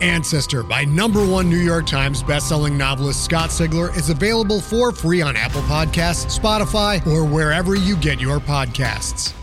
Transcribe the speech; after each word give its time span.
Ancestor 0.00 0.62
by 0.62 0.84
number 0.84 1.24
one 1.26 1.50
New 1.50 1.58
York 1.58 1.86
Times 1.86 2.22
bestselling 2.22 2.76
novelist 2.76 3.22
Scott 3.24 3.50
Sigler 3.50 3.94
is 3.96 4.08
available 4.08 4.60
for 4.60 4.92
free 4.92 5.20
on 5.20 5.36
Apple 5.36 5.60
Podcasts, 5.62 6.38
Spotify, 6.38 7.06
or 7.06 7.24
wherever 7.24 7.74
you 7.74 7.96
get 7.96 8.20
your 8.20 8.38
podcasts. 8.38 9.34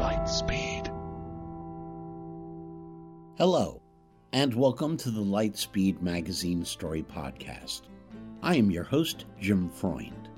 Light 0.00 0.26
speed. 0.26 0.90
Hello, 3.36 3.82
and 4.32 4.54
welcome 4.54 4.96
to 4.96 5.10
the 5.10 5.20
Lightspeed 5.20 6.00
Magazine 6.00 6.64
Story 6.64 7.02
Podcast. 7.02 7.82
I 8.42 8.56
am 8.56 8.70
your 8.70 8.84
host, 8.84 9.26
Jim 9.40 9.68
Freund. 9.68 10.28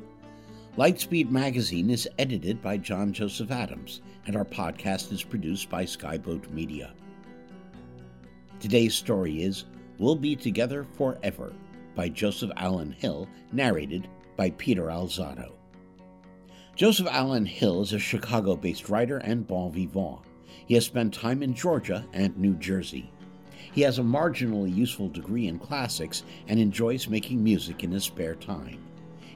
Lightspeed 0.77 1.31
Magazine 1.31 1.89
is 1.89 2.09
edited 2.19 2.61
by 2.61 2.77
John 2.77 3.13
Joseph 3.13 3.51
Adams, 3.51 4.03
and 4.27 4.37
our 4.37 4.45
podcast 4.45 5.13
is 5.13 5.23
produced 5.23 5.71
by 5.71 5.85
Skyboat 5.85 6.51
Media. 6.51 6.93
Today's 8.59 8.95
story 8.95 9.43
is 9.43 9.67
We'll 9.99 10.17
Be 10.17 10.35
Together 10.35 10.85
Forever 10.97 11.53
by 11.95 12.09
Joseph 12.09 12.51
Allen 12.57 12.91
Hill, 12.91 13.29
narrated 13.53 14.09
by 14.37 14.51
Peter 14.51 14.87
Alzado. 14.87 15.53
Joseph 16.75 17.07
Allen 17.11 17.47
Hill 17.47 17.83
is 17.83 17.93
a 17.93 17.99
Chicago 17.99 18.57
based 18.57 18.89
writer 18.89 19.19
and 19.19 19.47
bon 19.47 19.73
vivant. 19.73 20.19
He 20.67 20.75
has 20.75 20.85
spent 20.85 21.15
time 21.15 21.43
in 21.43 21.55
Georgia 21.55 22.05
and 22.13 22.37
New 22.37 22.55
Jersey. 22.55 23.11
He 23.73 23.83
has 23.83 23.99
a 23.99 24.03
marginally 24.03 24.75
useful 24.75 25.09
degree 25.09 25.47
in 25.47 25.59
classics 25.59 26.25
and 26.49 26.59
enjoys 26.59 27.09
making 27.09 27.43
music 27.43 27.85
in 27.85 27.93
his 27.93 28.05
spare 28.05 28.35
time. 28.35 28.83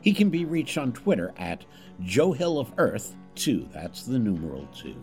He 0.03 0.13
can 0.13 0.31
be 0.31 0.45
reached 0.45 0.79
on 0.79 0.93
Twitter 0.93 1.33
at 1.37 1.65
Joe 2.03 2.33
Hill 2.33 2.59
of 2.59 2.73
Earth 2.79 3.15
2. 3.41 3.69
That's 3.73 4.03
the 4.03 4.19
numeral 4.19 4.67
2. 4.75 4.95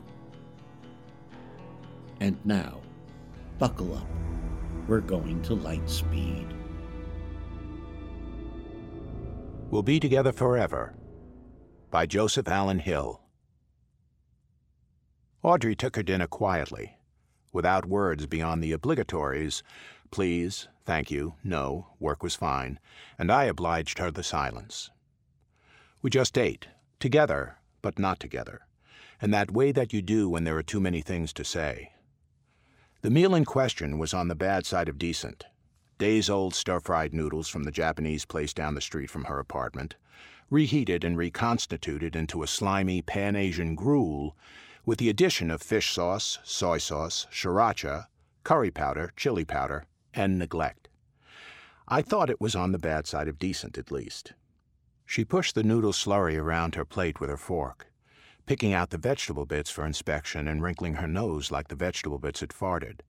And 2.20 2.38
now, 2.46 2.82
buckle 3.58 3.96
up. 3.96 4.08
We're 4.88 5.02
going 5.02 5.42
to 5.44 5.56
light 5.56 5.90
speed. 5.90 6.48
We'll 9.70 9.84
be 9.84 10.00
together 10.00 10.32
forever 10.32 10.94
by 11.90 12.06
Joseph 12.06 12.48
Allen 12.48 12.80
Hill. 12.80 13.22
Audrey 15.44 15.76
took 15.76 15.96
her 15.96 16.04
dinner 16.04 16.28
quietly, 16.28 16.98
without 17.52 17.86
words 17.86 18.28
beyond 18.28 18.64
the 18.64 18.72
obligatories 18.72 19.64
please, 20.12 20.68
thank 20.86 21.12
you, 21.12 21.36
no, 21.44 21.88
work 22.00 22.24
was 22.24 22.36
fine, 22.36 22.80
and 23.18 23.32
I 23.32 23.46
obliged 23.46 24.00
her 24.00 24.12
the 24.12 24.24
silence. 24.24 24.90
We 26.02 26.10
just 26.10 26.38
ate, 26.38 26.68
together, 27.00 27.58
but 27.88 27.98
not 27.98 28.20
together, 28.20 28.68
in 29.22 29.32
that 29.32 29.50
way 29.50 29.72
that 29.72 29.94
you 29.94 30.02
do 30.02 30.28
when 30.28 30.44
there 30.44 30.58
are 30.58 30.62
too 30.62 30.82
many 30.82 31.00
things 31.00 31.32
to 31.32 31.46
say. 31.46 31.94
The 33.02 33.10
meal 33.10 33.34
in 33.34 33.46
question 33.46 33.98
was 33.98 34.14
on 34.14 34.28
the 34.28 34.36
bad 34.36 34.66
side 34.66 34.90
of 34.90 34.98
decent. 34.98 35.46
Days 35.98 36.30
old 36.30 36.54
stir 36.54 36.82
fried 36.82 37.14
noodles 37.14 37.48
from 37.48 37.64
the 37.64 37.72
Japanese 37.72 38.26
place 38.26 38.54
down 38.54 38.76
the 38.76 38.82
street 38.82 39.10
from 39.10 39.24
her 39.24 39.40
apartment, 39.40 39.96
reheated 40.50 41.06
and 41.06 41.18
reconstituted 41.18 42.14
into 42.14 42.44
a 42.44 42.48
slimy 42.48 43.02
Pan 43.02 43.38
Asian 43.38 43.74
gruel 43.74 44.36
with 44.86 45.00
the 45.00 45.08
addition 45.08 45.50
of 45.50 45.62
fish 45.62 45.94
sauce, 45.94 46.40
soy 46.44 46.80
sauce, 46.80 47.26
sriracha, 47.32 48.08
curry 48.44 48.70
powder, 48.70 49.14
chili 49.16 49.46
powder, 49.46 49.86
and 50.14 50.38
neglect. 50.38 50.90
I 51.88 52.02
thought 52.02 52.30
it 52.30 52.42
was 52.42 52.54
on 52.54 52.74
the 52.74 52.80
bad 52.80 53.08
side 53.08 53.30
of 53.30 53.40
decent, 53.40 53.78
at 53.78 53.94
least. 53.94 54.34
She 55.10 55.24
pushed 55.24 55.56
the 55.56 55.64
noodle 55.64 55.94
slurry 55.94 56.36
around 56.38 56.76
her 56.76 56.84
plate 56.84 57.22
with 57.22 57.30
her 57.30 57.38
fork, 57.38 57.88
picking 58.46 58.74
out 58.74 58.90
the 58.90 58.98
vegetable 58.98 59.46
bits 59.46 59.70
for 59.70 59.86
inspection 59.86 60.50
and 60.50 60.62
wrinkling 60.62 60.96
her 60.96 61.08
nose 61.08 61.50
like 61.50 61.70
the 61.70 61.76
vegetable 61.76 62.20
bits 62.20 62.42
had 62.42 62.50
farted, 62.50 63.00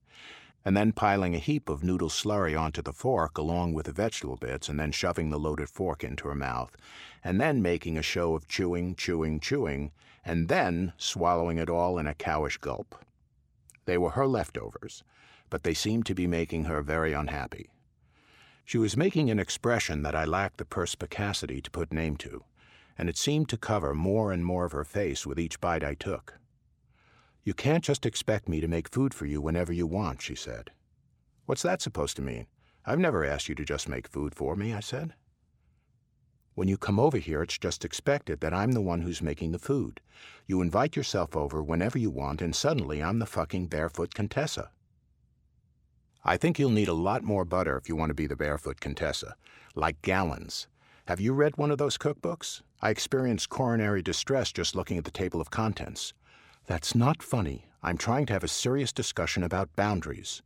and 0.64 0.76
then 0.76 0.92
piling 0.92 1.34
a 1.34 1.40
heap 1.40 1.68
of 1.68 1.82
noodle 1.82 2.08
slurry 2.08 2.58
onto 2.58 2.82
the 2.82 2.92
fork 2.92 3.36
along 3.36 3.74
with 3.74 3.86
the 3.86 3.92
vegetable 3.92 4.36
bits, 4.36 4.68
and 4.68 4.78
then 4.78 4.92
shoving 4.92 5.30
the 5.30 5.40
loaded 5.40 5.68
fork 5.68 6.04
into 6.04 6.28
her 6.28 6.36
mouth, 6.36 6.76
and 7.24 7.40
then 7.40 7.60
making 7.60 7.98
a 7.98 8.02
show 8.02 8.36
of 8.36 8.46
chewing, 8.46 8.94
chewing, 8.94 9.40
chewing, 9.40 9.90
and 10.24 10.48
then 10.48 10.92
swallowing 10.98 11.58
it 11.58 11.68
all 11.68 11.98
in 11.98 12.06
a 12.06 12.14
cowish 12.14 12.58
gulp. 12.58 12.94
They 13.86 13.98
were 13.98 14.10
her 14.10 14.28
leftovers, 14.28 15.02
but 15.50 15.64
they 15.64 15.74
seemed 15.74 16.06
to 16.06 16.14
be 16.14 16.28
making 16.28 16.64
her 16.64 16.80
very 16.80 17.12
unhappy. 17.12 17.70
She 18.68 18.76
was 18.76 18.98
making 18.98 19.30
an 19.30 19.38
expression 19.38 20.02
that 20.02 20.14
I 20.14 20.26
lacked 20.26 20.58
the 20.58 20.66
perspicacity 20.66 21.62
to 21.62 21.70
put 21.70 21.90
name 21.90 22.18
to, 22.18 22.44
and 22.98 23.08
it 23.08 23.16
seemed 23.16 23.48
to 23.48 23.56
cover 23.56 23.94
more 23.94 24.30
and 24.30 24.44
more 24.44 24.66
of 24.66 24.72
her 24.72 24.84
face 24.84 25.24
with 25.24 25.40
each 25.40 25.58
bite 25.58 25.82
I 25.82 25.94
took. 25.94 26.34
You 27.44 27.54
can't 27.54 27.82
just 27.82 28.04
expect 28.04 28.46
me 28.46 28.60
to 28.60 28.68
make 28.68 28.90
food 28.90 29.14
for 29.14 29.24
you 29.24 29.40
whenever 29.40 29.72
you 29.72 29.86
want, 29.86 30.20
she 30.20 30.34
said. 30.34 30.70
What's 31.46 31.62
that 31.62 31.80
supposed 31.80 32.16
to 32.16 32.22
mean? 32.22 32.46
I've 32.84 32.98
never 32.98 33.24
asked 33.24 33.48
you 33.48 33.54
to 33.54 33.64
just 33.64 33.88
make 33.88 34.06
food 34.06 34.34
for 34.34 34.54
me, 34.54 34.74
I 34.74 34.80
said. 34.80 35.14
When 36.54 36.68
you 36.68 36.76
come 36.76 37.00
over 37.00 37.16
here, 37.16 37.42
it's 37.42 37.56
just 37.56 37.86
expected 37.86 38.40
that 38.42 38.52
I'm 38.52 38.72
the 38.72 38.82
one 38.82 39.00
who's 39.00 39.22
making 39.22 39.52
the 39.52 39.58
food. 39.58 40.02
You 40.46 40.60
invite 40.60 40.94
yourself 40.94 41.34
over 41.34 41.62
whenever 41.62 41.96
you 41.96 42.10
want, 42.10 42.42
and 42.42 42.54
suddenly 42.54 43.02
I'm 43.02 43.18
the 43.18 43.24
fucking 43.24 43.68
barefoot 43.68 44.12
Contessa. 44.12 44.72
I 46.28 46.36
think 46.36 46.58
you'll 46.58 46.68
need 46.68 46.88
a 46.88 46.92
lot 46.92 47.22
more 47.22 47.46
butter 47.46 47.78
if 47.78 47.88
you 47.88 47.96
want 47.96 48.10
to 48.10 48.14
be 48.14 48.26
the 48.26 48.36
barefoot 48.36 48.80
Contessa, 48.80 49.34
like 49.74 50.02
gallons. 50.02 50.68
Have 51.06 51.20
you 51.20 51.32
read 51.32 51.56
one 51.56 51.70
of 51.70 51.78
those 51.78 51.96
cookbooks? 51.96 52.60
I 52.82 52.90
experienced 52.90 53.48
coronary 53.48 54.02
distress 54.02 54.52
just 54.52 54.76
looking 54.76 54.98
at 54.98 55.04
the 55.04 55.10
table 55.10 55.40
of 55.40 55.50
contents. 55.50 56.12
That's 56.66 56.94
not 56.94 57.22
funny. 57.22 57.70
I'm 57.82 57.96
trying 57.96 58.26
to 58.26 58.34
have 58.34 58.44
a 58.44 58.48
serious 58.48 58.92
discussion 58.92 59.42
about 59.42 59.74
boundaries. 59.74 60.42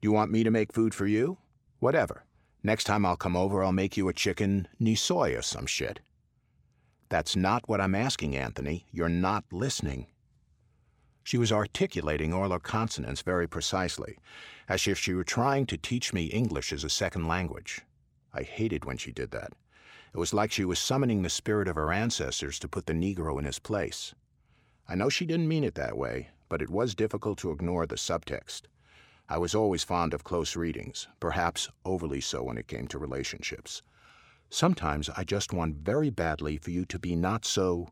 You 0.00 0.12
want 0.12 0.30
me 0.30 0.44
to 0.44 0.52
make 0.52 0.72
food 0.72 0.94
for 0.94 1.08
you? 1.08 1.38
Whatever. 1.80 2.24
Next 2.62 2.84
time 2.84 3.04
I'll 3.04 3.16
come 3.16 3.34
over, 3.34 3.60
I'll 3.64 3.72
make 3.72 3.96
you 3.96 4.06
a 4.06 4.12
chicken 4.14 4.68
nisoy 4.80 5.36
or 5.36 5.42
some 5.42 5.66
shit. 5.66 5.98
That's 7.08 7.34
not 7.34 7.68
what 7.68 7.80
I'm 7.80 7.96
asking, 7.96 8.36
Anthony. 8.36 8.86
You're 8.92 9.08
not 9.08 9.42
listening. 9.50 10.06
She 11.24 11.38
was 11.38 11.52
articulating 11.52 12.32
all 12.32 12.50
her 12.50 12.58
consonants 12.58 13.22
very 13.22 13.46
precisely, 13.46 14.18
as 14.68 14.86
if 14.86 14.98
she 14.98 15.14
were 15.14 15.24
trying 15.24 15.66
to 15.66 15.76
teach 15.76 16.12
me 16.12 16.26
English 16.26 16.72
as 16.72 16.84
a 16.84 16.90
second 16.90 17.28
language. 17.28 17.82
I 18.32 18.42
hated 18.42 18.84
when 18.84 18.96
she 18.96 19.12
did 19.12 19.30
that. 19.30 19.52
It 20.12 20.18
was 20.18 20.34
like 20.34 20.52
she 20.52 20.64
was 20.64 20.78
summoning 20.78 21.22
the 21.22 21.30
spirit 21.30 21.68
of 21.68 21.76
her 21.76 21.92
ancestors 21.92 22.58
to 22.58 22.68
put 22.68 22.86
the 22.86 22.92
Negro 22.92 23.38
in 23.38 23.44
his 23.44 23.58
place. 23.58 24.14
I 24.88 24.94
know 24.94 25.08
she 25.08 25.24
didn't 25.24 25.48
mean 25.48 25.64
it 25.64 25.74
that 25.76 25.96
way, 25.96 26.30
but 26.48 26.60
it 26.60 26.70
was 26.70 26.94
difficult 26.94 27.38
to 27.38 27.50
ignore 27.50 27.86
the 27.86 27.96
subtext. 27.96 28.62
I 29.28 29.38
was 29.38 29.54
always 29.54 29.84
fond 29.84 30.12
of 30.12 30.24
close 30.24 30.56
readings, 30.56 31.08
perhaps 31.20 31.70
overly 31.84 32.20
so 32.20 32.42
when 32.42 32.58
it 32.58 32.66
came 32.66 32.88
to 32.88 32.98
relationships. 32.98 33.82
Sometimes 34.50 35.08
I 35.08 35.24
just 35.24 35.52
want 35.54 35.76
very 35.76 36.10
badly 36.10 36.58
for 36.58 36.70
you 36.70 36.84
to 36.86 36.98
be 36.98 37.16
not 37.16 37.46
so 37.46 37.88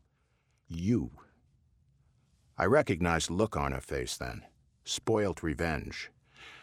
you. 0.67 1.11
I 2.57 2.65
recognized 2.65 3.29
the 3.29 3.33
look 3.33 3.55
on 3.57 3.71
her 3.71 3.81
face 3.81 4.17
then 4.17 4.43
spoilt 4.83 5.43
revenge. 5.43 6.11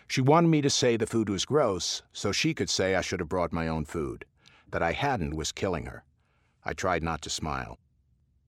She 0.06 0.21
wanted 0.21 0.49
me 0.49 0.60
to 0.62 0.71
say 0.71 0.97
the 0.97 1.06
food 1.06 1.29
was 1.29 1.44
gross 1.44 2.02
so 2.12 2.32
she 2.32 2.55
could 2.55 2.70
say 2.70 2.94
I 2.94 3.00
should 3.00 3.20
have 3.20 3.29
brought 3.29 3.52
my 3.52 3.69
own 3.69 3.85
food. 3.85 4.25
That 4.70 4.82
I 4.82 4.93
hadn't 4.93 5.35
was 5.35 5.52
killing 5.52 5.87
her. 5.87 6.05
I 6.64 6.73
tried 6.73 7.02
not 7.02 7.23
to 7.23 7.31
smile. 7.31 7.79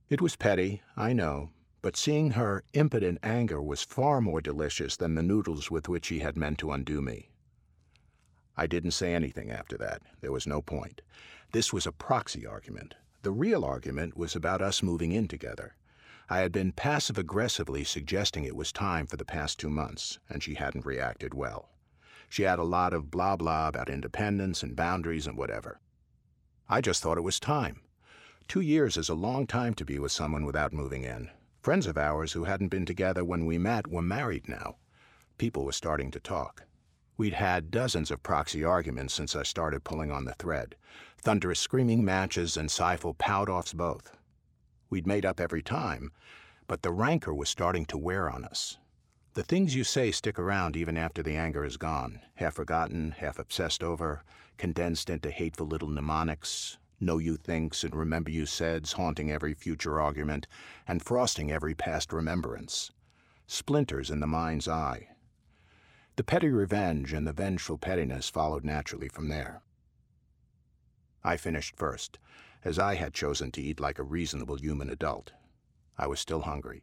It 0.08 0.20
was 0.20 0.36
petty, 0.36 0.82
I 0.96 1.12
know, 1.12 1.50
but 1.82 1.96
seeing 1.96 2.32
her 2.32 2.64
impotent 2.72 3.18
anger 3.22 3.62
was 3.62 3.82
far 3.82 4.20
more 4.20 4.40
delicious 4.40 4.96
than 4.96 5.14
the 5.14 5.22
noodles 5.22 5.70
with 5.70 5.88
which 5.88 6.06
she 6.06 6.18
had 6.18 6.36
meant 6.36 6.58
to 6.58 6.72
undo 6.72 7.00
me. 7.00 7.30
I 8.56 8.66
didn't 8.66 8.90
say 8.90 9.14
anything 9.14 9.50
after 9.50 9.78
that. 9.78 10.02
There 10.20 10.32
was 10.32 10.46
no 10.46 10.60
point. 10.60 11.00
This 11.52 11.72
was 11.72 11.86
a 11.86 11.92
proxy 11.92 12.46
argument. 12.46 12.94
The 13.22 13.30
real 13.30 13.64
argument 13.64 14.16
was 14.16 14.36
about 14.36 14.60
us 14.60 14.82
moving 14.82 15.12
in 15.12 15.28
together. 15.28 15.76
I 16.32 16.38
had 16.38 16.52
been 16.52 16.70
passive 16.70 17.18
aggressively 17.18 17.82
suggesting 17.82 18.44
it 18.44 18.54
was 18.54 18.70
time 18.70 19.08
for 19.08 19.16
the 19.16 19.24
past 19.24 19.58
two 19.58 19.68
months, 19.68 20.20
and 20.28 20.40
she 20.40 20.54
hadn't 20.54 20.86
reacted 20.86 21.34
well. 21.34 21.70
She 22.28 22.44
had 22.44 22.60
a 22.60 22.62
lot 22.62 22.92
of 22.92 23.10
blah 23.10 23.34
blah 23.34 23.66
about 23.66 23.90
independence 23.90 24.62
and 24.62 24.76
boundaries 24.76 25.26
and 25.26 25.36
whatever. 25.36 25.80
I 26.68 26.82
just 26.82 27.02
thought 27.02 27.18
it 27.18 27.22
was 27.22 27.40
time. 27.40 27.80
Two 28.46 28.60
years 28.60 28.96
is 28.96 29.08
a 29.08 29.14
long 29.14 29.44
time 29.44 29.74
to 29.74 29.84
be 29.84 29.98
with 29.98 30.12
someone 30.12 30.44
without 30.44 30.72
moving 30.72 31.02
in. 31.02 31.30
Friends 31.62 31.88
of 31.88 31.98
ours 31.98 32.30
who 32.30 32.44
hadn't 32.44 32.68
been 32.68 32.86
together 32.86 33.24
when 33.24 33.44
we 33.44 33.58
met 33.58 33.88
were 33.88 34.00
married 34.00 34.48
now. 34.48 34.76
People 35.36 35.64
were 35.64 35.72
starting 35.72 36.12
to 36.12 36.20
talk. 36.20 36.62
We'd 37.16 37.34
had 37.34 37.72
dozens 37.72 38.12
of 38.12 38.22
proxy 38.22 38.62
arguments 38.62 39.14
since 39.14 39.34
I 39.34 39.42
started 39.42 39.82
pulling 39.82 40.12
on 40.12 40.26
the 40.26 40.34
thread. 40.34 40.76
Thunderous 41.18 41.58
screaming 41.58 42.04
matches 42.04 42.56
and 42.56 42.70
sighful 42.70 43.14
pout-offs 43.14 43.72
both. 43.72 44.16
We'd 44.90 45.06
made 45.06 45.24
up 45.24 45.40
every 45.40 45.62
time, 45.62 46.12
but 46.66 46.82
the 46.82 46.92
rancor 46.92 47.32
was 47.32 47.48
starting 47.48 47.86
to 47.86 47.96
wear 47.96 48.28
on 48.28 48.44
us. 48.44 48.76
The 49.34 49.44
things 49.44 49.76
you 49.76 49.84
say 49.84 50.10
stick 50.10 50.38
around 50.38 50.76
even 50.76 50.96
after 50.96 51.22
the 51.22 51.36
anger 51.36 51.64
is 51.64 51.76
gone, 51.76 52.20
half 52.34 52.54
forgotten, 52.54 53.12
half 53.12 53.38
obsessed 53.38 53.84
over, 53.84 54.24
condensed 54.58 55.08
into 55.08 55.30
hateful 55.30 55.66
little 55.66 55.88
mnemonics, 55.88 56.78
know 56.98 57.18
you 57.18 57.36
thinks 57.36 57.84
and 57.84 57.94
remember 57.94 58.30
you 58.30 58.44
saids 58.44 58.92
haunting 58.92 59.30
every 59.30 59.54
future 59.54 60.00
argument 60.00 60.48
and 60.86 61.02
frosting 61.02 61.50
every 61.50 61.74
past 61.74 62.12
remembrance. 62.12 62.90
Splinters 63.46 64.10
in 64.10 64.18
the 64.18 64.26
mind's 64.26 64.68
eye, 64.68 65.08
the 66.16 66.24
petty 66.24 66.50
revenge 66.50 67.12
and 67.12 67.26
the 67.26 67.32
vengeful 67.32 67.78
pettiness 67.78 68.28
followed 68.28 68.64
naturally 68.64 69.08
from 69.08 69.28
there. 69.28 69.62
I 71.24 71.36
finished 71.36 71.76
first, 71.76 72.18
as 72.64 72.78
I 72.78 72.94
had 72.94 73.14
chosen 73.14 73.50
to 73.52 73.62
eat 73.62 73.80
like 73.80 73.98
a 73.98 74.02
reasonable 74.04 74.56
human 74.56 74.90
adult. 74.90 75.32
I 75.98 76.06
was 76.06 76.20
still 76.20 76.42
hungry, 76.42 76.82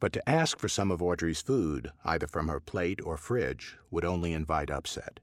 but 0.00 0.12
to 0.14 0.28
ask 0.28 0.58
for 0.58 0.68
some 0.68 0.90
of 0.90 1.02
Audrey's 1.02 1.42
food, 1.42 1.92
either 2.04 2.26
from 2.26 2.48
her 2.48 2.60
plate 2.60 3.00
or 3.04 3.16
fridge, 3.16 3.76
would 3.90 4.04
only 4.04 4.32
invite 4.32 4.70
upset. 4.70 5.20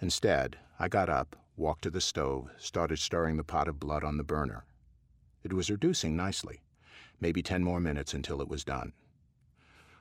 Instead, 0.00 0.58
I 0.78 0.88
got 0.88 1.08
up, 1.08 1.36
walked 1.56 1.82
to 1.82 1.90
the 1.90 2.00
stove, 2.00 2.50
started 2.58 2.98
stirring 2.98 3.36
the 3.36 3.44
pot 3.44 3.68
of 3.68 3.80
blood 3.80 4.04
on 4.04 4.16
the 4.16 4.24
burner. 4.24 4.64
It 5.42 5.52
was 5.52 5.70
reducing 5.70 6.16
nicely, 6.16 6.62
maybe 7.20 7.42
ten 7.42 7.64
more 7.64 7.80
minutes 7.80 8.14
until 8.14 8.42
it 8.42 8.48
was 8.48 8.64
done. 8.64 8.92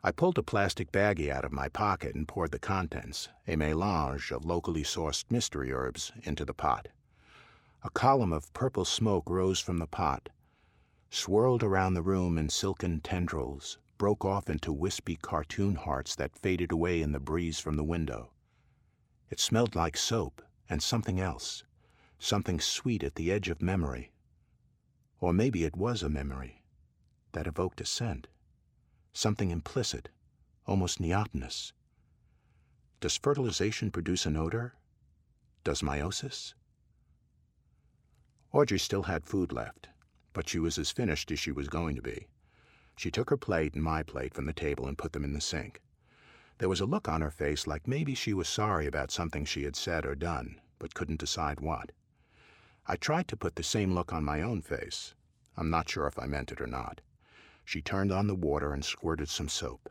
I 0.04 0.12
pulled 0.12 0.38
a 0.40 0.44
plastic 0.44 0.92
baggie 0.92 1.30
out 1.30 1.46
of 1.46 1.52
my 1.52 1.70
pocket 1.70 2.16
and 2.16 2.28
poured 2.28 2.52
the 2.52 2.60
contents, 2.60 3.30
a 3.48 3.56
melange 3.56 4.32
of 4.32 4.44
locally 4.44 4.84
sourced 4.84 5.26
mystery 5.30 5.72
herbs, 5.72 6.12
into 6.24 6.44
the 6.44 6.54
pot. 6.56 6.88
A 7.84 7.90
column 7.90 8.32
of 8.32 8.54
purple 8.54 8.86
smoke 8.86 9.30
rose 9.30 9.60
from 9.60 9.80
the 9.80 9.88
pot, 9.88 10.30
swirled 11.10 11.64
around 11.64 11.96
the 11.96 12.04
room 12.04 12.38
in 12.38 12.50
silken 12.50 13.02
tendrils, 13.02 13.80
broke 13.98 14.24
off 14.24 14.50
into 14.50 14.72
wispy 14.72 15.16
cartoon 15.16 15.76
hearts 15.76 16.16
that 16.16 16.38
faded 16.38 16.72
away 16.72 17.02
in 17.02 17.12
the 17.12 17.20
breeze 17.20 17.60
from 17.60 17.78
the 17.78 17.84
window. 17.84 18.34
It 19.30 19.40
smelled 19.40 19.76
like 19.76 19.98
soap 19.98 20.42
and 20.70 20.84
something 20.84 21.20
else, 21.20 21.64
something 22.20 22.60
sweet 22.60 23.04
at 23.04 23.16
the 23.16 23.32
edge 23.32 23.50
of 23.50 23.62
memory. 23.62 24.12
Or 25.20 25.34
maybe 25.34 25.64
it 25.64 25.76
was 25.76 26.04
a 26.04 26.10
memory 26.10 26.64
that 27.32 27.48
evoked 27.48 27.82
a 27.82 27.86
scent 27.86 28.28
something 29.14 29.52
implicit, 29.52 30.10
almost 30.66 31.00
neotenous. 31.00 31.74
Does 33.00 33.18
fertilization 33.18 33.92
produce 33.92 34.26
an 34.26 34.38
odor? 34.38 34.76
Does 35.64 35.82
meiosis? 35.82 36.54
Audrey 38.54 38.80
still 38.80 39.04
had 39.04 39.26
food 39.26 39.54
left, 39.54 39.88
but 40.34 40.50
she 40.50 40.60
was 40.60 40.78
as 40.78 40.92
finished 40.92 41.32
as 41.32 41.40
she 41.40 41.52
was 41.52 41.70
going 41.70 41.96
to 41.96 42.02
be. 42.02 42.28
She 42.98 43.10
took 43.10 43.30
her 43.30 43.38
plate 43.38 43.74
and 43.74 43.84
my 43.84 44.04
plate 44.04 44.34
from 44.34 44.46
the 44.46 44.54
table 44.54 44.88
and 44.88 44.98
put 44.98 45.14
them 45.14 45.24
in 45.24 45.34
the 45.34 45.40
sink. 45.40 45.82
There 46.58 46.70
was 46.70 46.82
a 46.82 46.86
look 46.86 47.08
on 47.08 47.22
her 47.22 47.32
face 47.32 47.66
like 47.66 47.88
maybe 47.88 48.14
she 48.14 48.34
was 48.34 48.50
sorry 48.50 48.86
about 48.86 49.10
something 49.10 49.46
she 49.46 49.64
had 49.64 49.76
said 49.76 50.06
or 50.06 50.16
done, 50.16 50.60
but 50.80 50.94
couldn't 50.94 51.20
decide 51.20 51.62
what. 51.62 51.92
I 52.86 52.98
tried 52.98 53.28
to 53.30 53.38
put 53.38 53.56
the 53.56 53.64
same 53.64 53.96
look 53.96 54.12
on 54.12 54.24
my 54.26 54.42
own 54.42 54.62
face. 54.62 55.16
I'm 55.56 55.70
not 55.70 55.90
sure 55.90 56.06
if 56.08 56.20
I 56.20 56.28
meant 56.28 56.52
it 56.52 56.60
or 56.60 56.68
not. 56.68 57.00
She 57.64 57.82
turned 57.82 58.12
on 58.12 58.28
the 58.28 58.36
water 58.36 58.74
and 58.74 58.84
squirted 58.84 59.30
some 59.30 59.48
soap. 59.48 59.90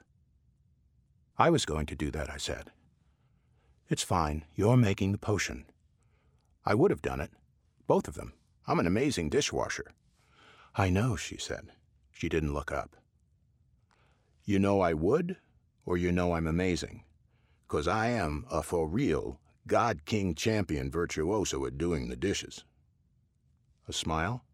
I 1.39 1.49
was 1.49 1.65
going 1.65 1.87
to 1.87 1.97
do 1.97 2.11
that, 2.11 2.29
I 2.29 2.37
said. 2.37 2.71
It's 3.89 4.03
fine. 4.03 4.45
You're 4.55 4.77
making 4.77 5.13
the 5.13 5.19
potion. 5.19 5.65
I 6.67 6.75
would 6.75 6.91
have 6.91 7.03
done 7.03 7.21
it. 7.21 7.31
Both 7.87 8.07
of 8.07 8.15
them. 8.15 8.35
I'm 8.71 8.79
an 8.79 8.87
amazing 8.87 9.31
dishwasher. 9.31 9.91
I 10.77 10.91
know, 10.91 11.17
she 11.17 11.37
said. 11.37 11.73
She 12.13 12.29
didn't 12.29 12.55
look 12.55 12.71
up. 12.71 12.95
You 14.45 14.61
know 14.61 14.81
I 14.81 14.93
would, 14.93 15.39
or 15.85 15.97
you 15.97 16.13
know 16.13 16.35
I'm 16.35 16.47
amazing? 16.47 17.03
'Cause 17.67 17.89
I 17.89 18.11
am 18.11 18.47
a 18.49 18.63
for 18.63 18.87
real 18.87 19.41
God 19.67 20.05
King 20.05 20.37
champion 20.37 20.89
virtuoso 20.89 21.67
at 21.67 21.79
doing 21.79 22.09
the 22.09 22.15
dishes. 22.15 22.65
A 23.89 23.93
smile? 23.93 24.45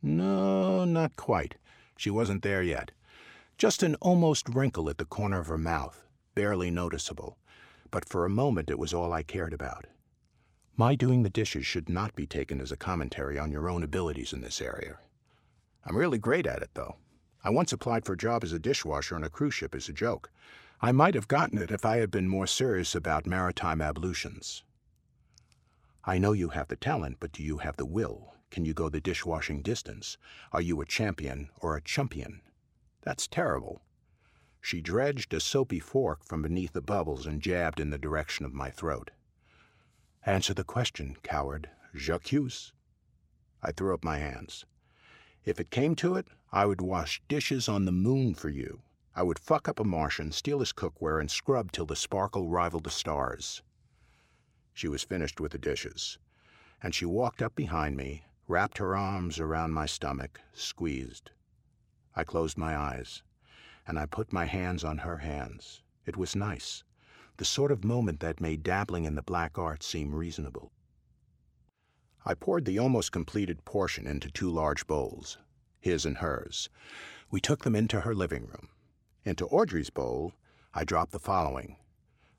No, 0.00 0.84
not 0.84 1.16
quite. 1.16 1.56
She 1.96 2.10
wasn't 2.10 2.44
there 2.44 2.62
yet. 2.62 2.92
Just 3.58 3.82
an 3.82 3.96
almost 3.96 4.48
wrinkle 4.48 4.88
at 4.88 4.98
the 4.98 5.04
corner 5.04 5.40
of 5.40 5.48
her 5.48 5.58
mouth, 5.58 6.06
barely 6.36 6.70
noticeable, 6.70 7.38
but 7.90 8.08
for 8.08 8.24
a 8.24 8.30
moment 8.30 8.70
it 8.70 8.78
was 8.78 8.94
all 8.94 9.12
I 9.12 9.24
cared 9.24 9.52
about. 9.52 9.88
My 10.76 10.96
doing 10.96 11.22
the 11.22 11.30
dishes 11.30 11.64
should 11.64 11.88
not 11.88 12.16
be 12.16 12.26
taken 12.26 12.60
as 12.60 12.72
a 12.72 12.76
commentary 12.76 13.38
on 13.38 13.52
your 13.52 13.68
own 13.68 13.84
abilities 13.84 14.32
in 14.32 14.40
this 14.40 14.60
area. 14.60 14.98
I'm 15.84 15.96
really 15.96 16.18
great 16.18 16.48
at 16.48 16.62
it, 16.62 16.70
though. 16.74 16.96
I 17.44 17.50
once 17.50 17.72
applied 17.72 18.04
for 18.04 18.14
a 18.14 18.16
job 18.18 18.42
as 18.42 18.52
a 18.52 18.58
dishwasher 18.58 19.14
on 19.14 19.22
a 19.22 19.30
cruise 19.30 19.54
ship 19.54 19.72
as 19.74 19.88
a 19.88 19.92
joke. 19.92 20.32
I 20.80 20.90
might 20.90 21.14
have 21.14 21.28
gotten 21.28 21.58
it 21.58 21.70
if 21.70 21.84
I 21.84 21.98
had 21.98 22.10
been 22.10 22.26
more 22.26 22.48
serious 22.48 22.96
about 22.96 23.24
maritime 23.24 23.80
ablutions. 23.80 24.64
I 26.04 26.18
know 26.18 26.32
you 26.32 26.48
have 26.48 26.66
the 26.66 26.76
talent, 26.76 27.18
but 27.20 27.30
do 27.30 27.44
you 27.44 27.58
have 27.58 27.76
the 27.76 27.86
will? 27.86 28.34
Can 28.50 28.64
you 28.64 28.74
go 28.74 28.88
the 28.88 29.00
dishwashing 29.00 29.62
distance? 29.62 30.18
Are 30.52 30.60
you 30.60 30.80
a 30.80 30.86
champion 30.86 31.50
or 31.60 31.76
a 31.76 31.82
chumpion? 31.82 32.40
That's 33.02 33.28
terrible. 33.28 33.80
She 34.60 34.80
dredged 34.80 35.32
a 35.34 35.40
soapy 35.40 35.78
fork 35.78 36.24
from 36.24 36.42
beneath 36.42 36.72
the 36.72 36.80
bubbles 36.80 37.26
and 37.26 37.40
jabbed 37.40 37.78
in 37.78 37.90
the 37.90 37.98
direction 37.98 38.44
of 38.44 38.52
my 38.52 38.70
throat. 38.70 39.12
Answer 40.26 40.54
the 40.54 40.64
question, 40.64 41.18
coward. 41.22 41.68
J'accuse. 41.94 42.72
I 43.62 43.72
threw 43.72 43.92
up 43.92 44.02
my 44.02 44.16
hands. 44.16 44.64
If 45.44 45.60
it 45.60 45.70
came 45.70 45.94
to 45.96 46.16
it, 46.16 46.26
I 46.50 46.64
would 46.64 46.80
wash 46.80 47.20
dishes 47.28 47.68
on 47.68 47.84
the 47.84 47.92
moon 47.92 48.34
for 48.34 48.48
you. 48.48 48.80
I 49.14 49.22
would 49.22 49.38
fuck 49.38 49.68
up 49.68 49.78
a 49.78 49.84
Martian, 49.84 50.32
steal 50.32 50.60
his 50.60 50.72
cookware, 50.72 51.20
and 51.20 51.30
scrub 51.30 51.72
till 51.72 51.84
the 51.84 51.94
sparkle 51.94 52.48
rivaled 52.48 52.84
the 52.84 52.90
stars. 52.90 53.62
She 54.72 54.88
was 54.88 55.04
finished 55.04 55.40
with 55.40 55.52
the 55.52 55.58
dishes, 55.58 56.18
and 56.82 56.94
she 56.94 57.04
walked 57.04 57.42
up 57.42 57.54
behind 57.54 57.94
me, 57.94 58.24
wrapped 58.48 58.78
her 58.78 58.96
arms 58.96 59.38
around 59.38 59.72
my 59.72 59.84
stomach, 59.84 60.40
squeezed. 60.54 61.32
I 62.16 62.24
closed 62.24 62.56
my 62.56 62.74
eyes, 62.74 63.22
and 63.86 63.98
I 63.98 64.06
put 64.06 64.32
my 64.32 64.46
hands 64.46 64.84
on 64.84 64.98
her 64.98 65.18
hands. 65.18 65.82
It 66.06 66.16
was 66.16 66.34
nice, 66.34 66.82
the 67.36 67.44
sort 67.44 67.72
of 67.72 67.84
moment 67.84 68.20
that 68.20 68.40
made 68.40 68.62
dabbling 68.62 69.04
in 69.04 69.14
the 69.14 69.22
black 69.22 69.58
art 69.58 69.82
seem 69.82 70.14
reasonable. 70.14 70.70
I 72.24 72.34
poured 72.34 72.64
the 72.64 72.78
almost 72.78 73.12
completed 73.12 73.64
portion 73.64 74.06
into 74.06 74.30
two 74.30 74.50
large 74.50 74.86
bowls, 74.86 75.38
his 75.80 76.06
and 76.06 76.18
hers. 76.18 76.70
We 77.30 77.40
took 77.40 77.64
them 77.64 77.76
into 77.76 78.00
her 78.00 78.14
living 78.14 78.46
room. 78.46 78.68
Into 79.24 79.46
Audrey's 79.46 79.90
bowl, 79.90 80.32
I 80.72 80.84
dropped 80.84 81.12
the 81.12 81.18
following 81.18 81.76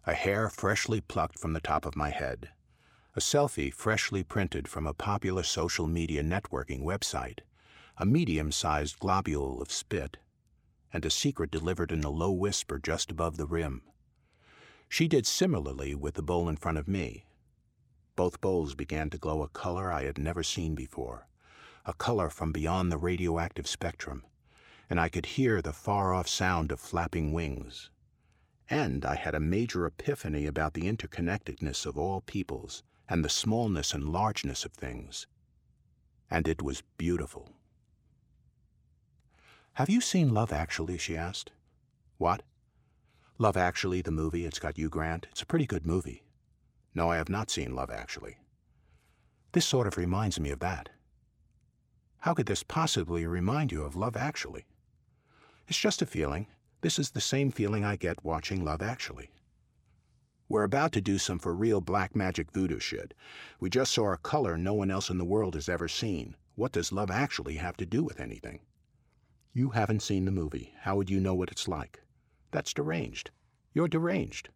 a 0.08 0.14
hair 0.14 0.50
freshly 0.50 1.02
plucked 1.02 1.40
from 1.40 1.54
the 1.54 1.60
top 1.60 1.84
of 1.86 1.96
my 1.96 2.12
head, 2.12 2.50
a 3.16 3.20
selfie 3.20 3.74
freshly 3.74 4.24
printed 4.24 4.68
from 4.68 4.86
a 4.86 4.94
popular 4.94 5.42
social 5.42 5.88
media 5.88 6.22
networking 6.22 6.84
website, 6.84 7.40
a 7.98 8.06
medium 8.06 8.52
sized 8.52 9.00
globule 9.00 9.62
of 9.62 9.72
spit, 9.72 10.18
and 10.94 11.06
a 11.06 11.10
secret 11.10 11.50
delivered 11.50 11.92
in 11.92 12.04
a 12.04 12.10
low 12.10 12.32
whisper 12.32 12.78
just 12.78 13.10
above 13.10 13.38
the 13.38 13.48
rim. 13.48 13.82
She 14.96 15.10
did 15.10 15.28
similarly 15.28 15.94
with 15.94 16.14
the 16.14 16.24
bowl 16.24 16.48
in 16.48 16.56
front 16.56 16.78
of 16.78 16.88
me. 16.88 17.26
Both 18.16 18.40
bowls 18.40 18.76
began 18.76 19.10
to 19.10 19.18
glow 19.18 19.44
a 19.44 19.50
color 19.50 19.92
I 19.92 20.06
had 20.06 20.18
never 20.18 20.42
seen 20.42 20.74
before, 20.74 21.28
a 21.84 21.94
color 21.94 22.30
from 22.30 22.54
beyond 22.54 22.90
the 22.94 22.98
radioactive 22.98 23.68
spectrum, 23.68 24.24
and 24.90 24.98
I 24.98 25.10
could 25.10 25.26
hear 25.26 25.62
the 25.62 25.74
far 25.74 26.14
off 26.14 26.30
sound 26.30 26.72
of 26.72 26.80
flapping 26.80 27.34
wings. 27.34 27.90
And 28.70 29.04
I 29.04 29.16
had 29.16 29.36
a 29.36 29.40
major 29.42 29.86
epiphany 29.86 30.46
about 30.46 30.76
the 30.76 30.84
interconnectedness 30.88 31.86
of 31.86 31.98
all 31.98 32.22
peoples 32.22 32.82
and 33.10 33.22
the 33.22 33.28
smallness 33.28 33.94
and 33.94 34.08
largeness 34.08 34.64
of 34.64 34.72
things. 34.72 35.28
And 36.32 36.48
it 36.48 36.62
was 36.62 36.84
beautiful. 36.98 37.52
Have 39.74 39.90
you 39.90 40.00
seen 40.00 40.34
Love 40.34 40.54
Actually? 40.54 40.98
she 40.98 41.18
asked. 41.18 41.52
What? 42.18 42.44
Love 43.38 43.58
Actually, 43.58 44.02
the 44.02 44.12
movie. 44.12 44.46
It's 44.46 44.60
got 44.60 44.78
Hugh 44.78 44.88
Grant. 44.88 45.28
It's 45.30 45.42
a 45.42 45.46
pretty 45.46 45.66
good 45.66 45.86
movie. 45.86 46.24
No, 46.94 47.12
I 47.12 47.18
have 47.18 47.28
not 47.28 47.52
seen 47.52 47.76
Love 47.76 47.92
Actually. 47.92 48.38
This 49.52 49.66
sort 49.66 49.88
of 49.88 49.98
reminds 49.98 50.40
me 50.40 50.52
of 50.52 50.60
that. 50.60 50.88
How 52.20 52.34
could 52.34 52.46
this 52.46 52.64
possibly 52.64 53.28
remind 53.28 53.74
you 53.74 53.84
of 53.84 53.98
Love 53.98 54.16
Actually? 54.16 54.66
It's 55.68 55.78
just 55.78 56.02
a 56.02 56.06
feeling. 56.06 56.48
This 56.80 56.98
is 56.98 57.12
the 57.12 57.20
same 57.20 57.52
feeling 57.52 57.84
I 57.84 57.98
get 57.98 58.24
watching 58.24 58.64
Love 58.64 58.82
Actually. 58.82 59.30
We're 60.48 60.64
about 60.64 60.94
to 60.94 61.02
do 61.02 61.18
some 61.18 61.40
for 61.40 61.54
real 61.54 61.82
black 61.82 62.16
magic 62.16 62.52
voodoo 62.52 62.80
shit. 62.80 63.14
We 63.60 63.70
just 63.70 63.92
saw 63.92 64.14
a 64.14 64.18
color 64.18 64.58
no 64.58 64.74
one 64.74 64.90
else 64.90 65.10
in 65.10 65.18
the 65.18 65.26
world 65.26 65.56
has 65.56 65.68
ever 65.68 65.90
seen. 65.90 66.38
What 66.56 66.72
does 66.72 66.94
love 66.94 67.12
actually 67.12 67.56
have 67.56 67.76
to 67.78 67.86
do 67.86 68.02
with 68.02 68.22
anything? 68.22 68.62
You 69.52 69.72
haven't 69.72 70.04
seen 70.04 70.24
the 70.24 70.32
movie. 70.32 70.74
How 70.80 70.96
would 70.96 71.10
you 71.10 71.20
know 71.20 71.36
what 71.36 71.52
it's 71.52 71.68
like? 71.68 72.02
That's 72.56 72.74
deranged. 72.74 73.32
You're 73.74 73.90
deranged. 73.90 74.48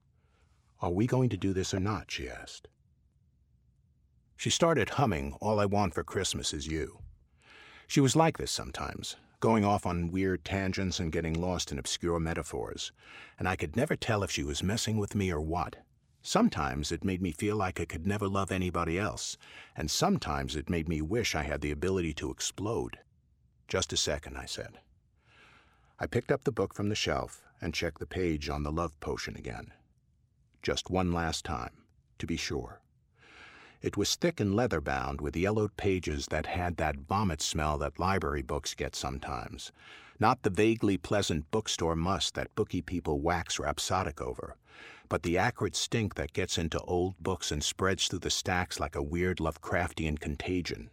Are 0.80 0.90
we 0.90 1.06
going 1.06 1.28
to 1.32 1.36
do 1.36 1.52
this 1.52 1.74
or 1.74 1.82
not? 1.82 2.10
she 2.10 2.30
asked. 2.30 2.70
She 4.38 4.50
started 4.50 4.92
humming 4.92 5.36
All 5.42 5.60
I 5.60 5.66
Want 5.66 5.94
for 5.94 6.06
Christmas 6.06 6.54
Is 6.54 6.66
You. 6.66 7.00
She 7.88 8.00
was 8.00 8.16
like 8.16 8.38
this 8.38 8.52
sometimes, 8.52 9.18
going 9.42 9.66
off 9.66 9.86
on 9.86 10.12
weird 10.12 10.46
tangents 10.46 11.02
and 11.02 11.12
getting 11.12 11.34
lost 11.34 11.74
in 11.74 11.78
obscure 11.78 12.22
metaphors, 12.22 12.94
and 13.38 13.50
I 13.50 13.58
could 13.58 13.76
never 13.76 13.98
tell 13.98 14.24
if 14.24 14.32
she 14.32 14.46
was 14.46 14.64
messing 14.64 14.98
with 14.98 15.14
me 15.14 15.30
or 15.30 15.42
what. 15.42 15.76
Sometimes 16.22 16.94
it 16.94 17.04
made 17.04 17.22
me 17.22 17.34
feel 17.34 17.58
like 17.58 17.82
I 17.82 17.86
could 17.86 18.08
never 18.08 18.30
love 18.30 18.50
anybody 18.50 18.98
else, 18.98 19.36
and 19.76 19.92
sometimes 19.92 20.56
it 20.56 20.70
made 20.70 20.88
me 20.88 21.02
wish 21.02 21.36
I 21.36 21.44
had 21.44 21.60
the 21.60 21.72
ability 21.72 22.14
to 22.14 22.32
explode. 22.32 23.00
Just 23.68 23.92
a 23.92 23.98
second, 23.98 24.38
I 24.38 24.46
said. 24.46 24.80
I 26.00 26.08
picked 26.08 26.32
up 26.32 26.46
the 26.46 26.54
book 26.54 26.74
from 26.74 26.88
the 26.88 26.96
shelf 26.96 27.44
and 27.62 27.74
checked 27.74 28.00
the 28.00 28.06
page 28.06 28.50
on 28.50 28.64
the 28.64 28.72
love 28.72 29.00
potion 29.00 29.36
again. 29.36 29.74
Just 30.62 30.90
one 30.90 31.12
last 31.12 31.46
time, 31.46 31.72
to 32.18 32.26
be 32.26 32.38
sure. 32.38 32.82
It 33.82 33.96
was 33.96 34.16
thick 34.16 34.40
and 34.42 34.56
leather 34.56 34.82
bound 34.82 35.22
with 35.22 35.38
yellowed 35.38 35.78
pages 35.78 36.28
that 36.28 36.46
had 36.46 36.78
that 36.78 36.98
vomit 36.98 37.42
smell 37.42 37.78
that 37.78 37.98
library 37.98 38.42
books 38.42 38.74
get 38.74 38.94
sometimes. 38.94 39.72
Not 40.20 40.44
the 40.44 40.50
vaguely 40.50 40.98
pleasant 40.98 41.50
bookstore 41.50 41.96
must 41.96 42.36
that 42.36 42.54
bookie 42.56 42.82
people 42.82 43.22
wax 43.22 43.58
rhapsodic 43.58 44.20
over, 44.20 44.58
but 45.08 45.24
the 45.24 45.38
acrid 45.38 45.78
stink 45.78 46.16
that 46.16 46.34
gets 46.34 46.58
into 46.58 46.80
old 46.82 47.18
books 47.20 47.54
and 47.54 47.64
spreads 47.64 48.08
through 48.08 48.20
the 48.20 48.30
stacks 48.30 48.82
like 48.82 48.98
a 48.98 49.02
weird 49.02 49.38
Lovecraftian 49.38 50.20
contagion. 50.20 50.90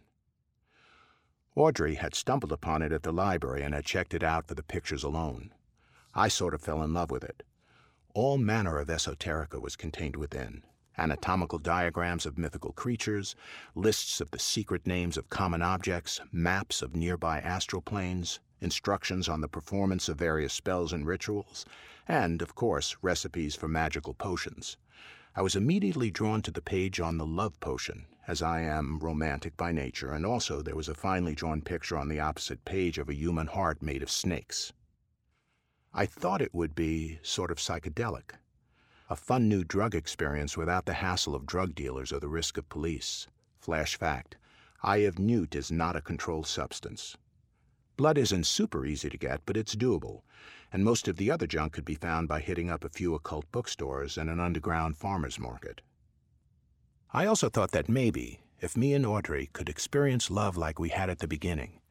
Audrey 1.55 1.95
had 1.95 2.15
stumbled 2.15 2.53
upon 2.53 2.81
it 2.81 2.93
at 2.93 3.03
the 3.03 3.11
library 3.11 3.63
and 3.63 3.73
had 3.73 3.83
checked 3.83 4.13
it 4.13 4.23
out 4.23 4.47
for 4.47 4.55
the 4.55 4.63
pictures 4.63 5.03
alone. 5.03 5.51
I 6.19 6.29
sort 6.29 6.55
of 6.55 6.61
fell 6.61 6.81
in 6.81 6.95
love 6.95 7.11
with 7.11 7.23
it. 7.23 7.43
All 8.15 8.39
manner 8.39 8.79
of 8.79 8.89
esoterica 8.89 9.61
was 9.61 9.75
contained 9.75 10.15
within 10.15 10.63
anatomical 10.97 11.59
diagrams 11.59 12.25
of 12.25 12.39
mythical 12.39 12.71
creatures, 12.71 13.35
lists 13.75 14.19
of 14.19 14.31
the 14.31 14.39
secret 14.39 14.87
names 14.87 15.15
of 15.15 15.29
common 15.29 15.61
objects, 15.61 16.19
maps 16.31 16.81
of 16.81 16.95
nearby 16.95 17.39
astral 17.41 17.83
planes, 17.83 18.39
instructions 18.59 19.29
on 19.29 19.41
the 19.41 19.47
performance 19.47 20.09
of 20.09 20.17
various 20.17 20.53
spells 20.53 20.91
and 20.91 21.05
rituals, 21.05 21.67
and, 22.07 22.41
of 22.41 22.55
course, 22.55 22.97
recipes 23.03 23.55
for 23.55 23.67
magical 23.67 24.15
potions. 24.15 24.75
I 25.35 25.43
was 25.43 25.55
immediately 25.55 26.09
drawn 26.09 26.41
to 26.41 26.51
the 26.51 26.63
page 26.63 26.99
on 26.99 27.19
the 27.19 27.27
love 27.27 27.59
potion, 27.59 28.07
as 28.27 28.41
I 28.41 28.61
am 28.61 28.97
romantic 28.97 29.55
by 29.55 29.71
nature, 29.71 30.13
and 30.13 30.25
also 30.25 30.63
there 30.63 30.75
was 30.75 30.89
a 30.89 30.95
finely 30.95 31.35
drawn 31.35 31.61
picture 31.61 31.95
on 31.95 32.09
the 32.09 32.21
opposite 32.21 32.65
page 32.65 32.97
of 32.97 33.07
a 33.07 33.13
human 33.13 33.45
heart 33.45 33.83
made 33.83 34.01
of 34.01 34.09
snakes. 34.09 34.73
I 35.99 36.05
thought 36.05 36.43
it 36.43 36.53
would 36.53 36.75
be 36.75 37.17
sort 37.23 37.49
of 37.49 37.57
psychedelic, 37.57 38.33
a 39.09 39.15
fun 39.15 39.49
new 39.49 39.63
drug 39.63 39.95
experience 39.95 40.55
without 40.55 40.85
the 40.85 40.93
hassle 40.93 41.33
of 41.33 41.47
drug 41.47 41.73
dealers 41.73 42.13
or 42.13 42.19
the 42.19 42.27
risk 42.27 42.55
of 42.59 42.69
police. 42.69 43.25
Flash 43.57 43.95
fact 43.95 44.37
Eye 44.83 44.97
of 44.97 45.17
Newt 45.17 45.55
is 45.55 45.71
not 45.71 45.95
a 45.95 46.01
controlled 46.01 46.45
substance. 46.45 47.17
Blood 47.95 48.19
isn't 48.19 48.45
super 48.45 48.85
easy 48.85 49.09
to 49.09 49.17
get, 49.17 49.41
but 49.47 49.57
it's 49.57 49.75
doable, 49.75 50.21
and 50.71 50.85
most 50.85 51.07
of 51.07 51.15
the 51.17 51.31
other 51.31 51.47
junk 51.47 51.73
could 51.73 51.83
be 51.83 51.95
found 51.95 52.27
by 52.27 52.41
hitting 52.41 52.69
up 52.69 52.83
a 52.83 52.89
few 52.89 53.15
occult 53.15 53.51
bookstores 53.51 54.19
and 54.19 54.29
an 54.29 54.39
underground 54.39 54.97
farmer's 54.97 55.39
market. 55.39 55.81
I 57.11 57.25
also 57.25 57.49
thought 57.49 57.71
that 57.71 57.89
maybe, 57.89 58.41
if 58.61 58.77
me 58.77 58.93
and 58.93 59.03
Audrey 59.03 59.49
could 59.51 59.67
experience 59.67 60.29
love 60.29 60.57
like 60.57 60.77
we 60.77 60.89
had 60.89 61.09
at 61.09 61.17
the 61.17 61.27
beginning, 61.27 61.81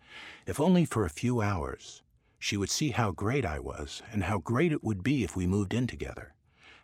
if 0.47 0.61
only 0.61 0.85
for 0.85 1.05
a 1.05 1.11
few 1.11 1.43
hours, 1.43 2.05
she 2.39 2.57
would 2.57 2.71
see 2.71 2.91
how 2.91 3.11
great 3.11 3.45
I 3.45 3.59
was 3.59 4.03
and 4.13 4.25
how 4.25 4.39
great 4.39 4.73
it 4.73 4.85
would 4.85 5.03
be 5.03 5.25
if 5.25 5.37
we 5.37 5.47
moved 5.47 5.75
in 5.75 5.87
together 5.87 6.35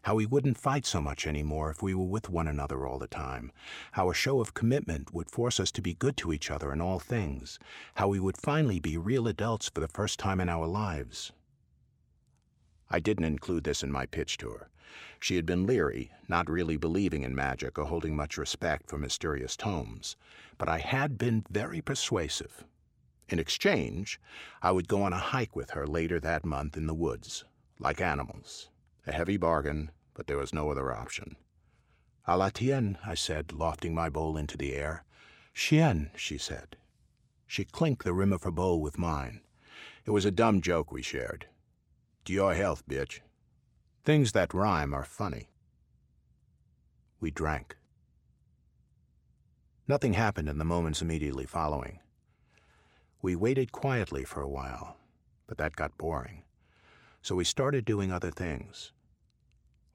how 0.03 0.17
we 0.17 0.27
wouldn't 0.27 0.59
fight 0.59 0.85
so 0.85 1.01
much 1.01 1.27
anymore 1.27 1.71
if 1.71 1.81
we 1.81 1.95
were 1.95 2.05
with 2.05 2.29
one 2.29 2.49
another 2.49 2.87
all 2.87 2.99
the 2.99 3.07
time, 3.07 3.53
how 3.93 4.11
a 4.11 4.15
show 4.15 4.41
of 4.41 4.55
commitment 4.55 5.15
would 5.15 5.31
force 5.31 5.61
us 5.61 5.71
to 5.71 5.81
be 5.81 5.95
good 5.95 6.17
to 6.17 6.33
each 6.33 6.51
other 6.51 6.73
in 6.73 6.81
all 6.81 6.99
things, 6.99 7.59
how 7.95 8.09
we 8.09 8.19
would 8.19 8.37
finally 8.37 8.81
be 8.81 8.99
real 8.99 9.29
adults 9.29 9.71
for 9.73 9.81
the 9.81 9.89
first 9.89 10.19
time 10.19 10.41
in 10.41 10.49
our 10.49 10.67
lives. 10.67 11.33
I 12.91 12.99
didn't 12.99 13.25
include 13.25 13.65
this 13.65 13.83
in 13.83 13.93
my 13.93 14.07
pitch 14.07 14.39
to 14.39 14.51
her. 14.51 14.69
She 15.21 15.37
had 15.37 15.47
been 15.47 15.67
leery, 15.67 16.11
not 16.29 16.51
really 16.51 16.77
believing 16.77 17.23
in 17.23 17.35
magic 17.35 17.79
or 17.79 17.85
holding 17.85 18.17
much 18.17 18.37
respect 18.37 18.91
for 18.91 18.99
mysterious 18.99 19.57
tomes, 19.57 20.17
but 20.59 20.69
I 20.69 20.79
had 20.79 21.17
been 21.17 21.45
very 21.49 21.81
persuasive. 21.81 22.65
In 23.29 23.39
exchange, 23.39 24.21
I 24.61 24.73
would 24.73 24.89
go 24.89 25.03
on 25.03 25.13
a 25.13 25.19
hike 25.19 25.57
with 25.57 25.71
her 25.71 25.87
later 25.87 26.21
that 26.21 26.45
month 26.45 26.77
in 26.77 26.87
the 26.87 26.95
woods, 26.95 27.45
like 27.79 28.01
animals, 28.01 28.69
a 29.07 29.13
heavy 29.13 29.37
bargain, 29.37 29.91
but 30.15 30.27
there 30.27 30.39
was 30.39 30.53
no 30.53 30.71
other 30.71 30.93
option. 30.93 31.37
A 32.27 32.37
la 32.37 32.51
tienne, 32.51 32.99
I 33.05 33.15
said, 33.15 33.53
lofting 33.53 33.95
my 33.95 34.09
bowl 34.09 34.37
into 34.37 34.57
the 34.57 34.75
air. 34.75 35.05
Chien, 35.55 36.11
she 36.17 36.39
said. 36.39 36.77
She 37.47 37.65
clinked 37.65 38.05
the 38.05 38.15
rim 38.15 38.33
of 38.33 38.45
her 38.45 38.51
bowl 38.51 38.81
with 38.81 38.99
mine. 38.99 39.41
It 40.05 40.11
was 40.11 40.25
a 40.25 40.31
dumb 40.31 40.61
joke 40.61 40.93
we 40.93 41.03
shared. 41.03 41.47
To 42.25 42.33
your 42.33 42.55
health, 42.55 42.87
bitch. 42.89 43.21
Things 44.05 44.33
that 44.33 44.55
rhyme 44.55 44.95
are 44.95 45.05
funny. 45.05 45.49
We 47.21 47.31
drank. 47.31 47.77
Nothing 49.89 50.15
happened 50.15 50.49
in 50.49 50.59
the 50.59 50.65
moments 50.65 51.03
immediately 51.03 51.47
following. 51.47 51.99
We 53.23 53.37
waited 53.37 53.73
quietly 53.73 54.25
for 54.25 54.43
a 54.43 54.49
while, 54.49 54.99
but 55.47 55.57
that 55.59 55.77
got 55.77 55.97
boring 55.97 56.43
so 57.23 57.37
we 57.37 57.45
started 57.45 57.85
doing 57.85 58.11
other 58.11 58.33
things. 58.33 58.93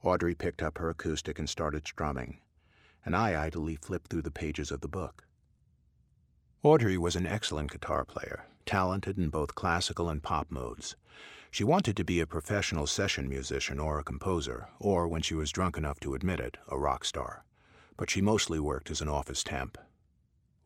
Audrey 0.02 0.34
picked 0.34 0.64
up 0.64 0.78
her 0.78 0.90
acoustic 0.90 1.38
and 1.38 1.50
started 1.50 1.86
strumming, 1.86 2.40
and 3.06 3.16
I 3.16 3.46
idly 3.46 3.76
flipped 3.76 4.10
through 4.10 4.22
the 4.22 4.32
pages 4.32 4.72
of 4.72 4.80
the 4.80 4.88
book. 4.88 5.26
Audrey 6.64 6.98
was 6.98 7.18
an 7.18 7.28
excellent 7.28 7.72
guitar 7.72 8.06
player, 8.06 8.46
talented 8.66 9.18
in 9.18 9.30
both 9.30 9.56
classical 9.56 10.10
and 10.10 10.24
pop 10.24 10.50
modes. 10.50 10.96
She 11.52 11.66
wanted 11.66 11.98
to 11.98 12.06
be 12.06 12.22
a 12.22 12.28
professional 12.28 12.88
session 12.88 13.28
musician 13.28 13.80
or 13.80 14.00
a 14.00 14.04
composer, 14.04 14.70
or, 14.80 15.08
when 15.08 15.22
she 15.22 15.36
was 15.36 15.52
drunk 15.52 15.78
enough 15.78 16.00
to 16.02 16.16
admit 16.16 16.40
it, 16.40 16.58
a 16.70 16.78
rock 16.78 17.04
star. 17.04 17.44
But 17.98 18.10
she 18.10 18.22
mostly 18.22 18.60
worked 18.60 18.90
as 18.90 19.02
an 19.02 19.10
office 19.10 19.44
temp. 19.44 19.78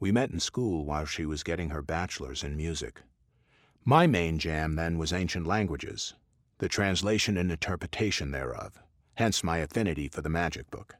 We 0.02 0.12
met 0.12 0.32
in 0.32 0.40
school 0.40 0.84
while 0.84 1.06
she 1.06 1.28
was 1.28 1.44
getting 1.44 1.70
her 1.70 1.84
bachelor's 1.84 2.44
in 2.44 2.58
music. 2.58 3.04
My 3.86 4.08
main 4.08 4.40
jam 4.40 4.76
then 4.76 4.98
was 4.98 5.14
ancient 5.14 5.46
languages, 5.46 6.16
the 6.58 6.68
translation 6.68 7.38
and 7.38 7.52
interpretation 7.52 8.32
thereof, 8.32 8.82
hence 9.14 9.44
my 9.44 9.60
affinity 9.60 10.08
for 10.08 10.24
the 10.24 10.28
magic 10.28 10.72
book. 10.72 10.96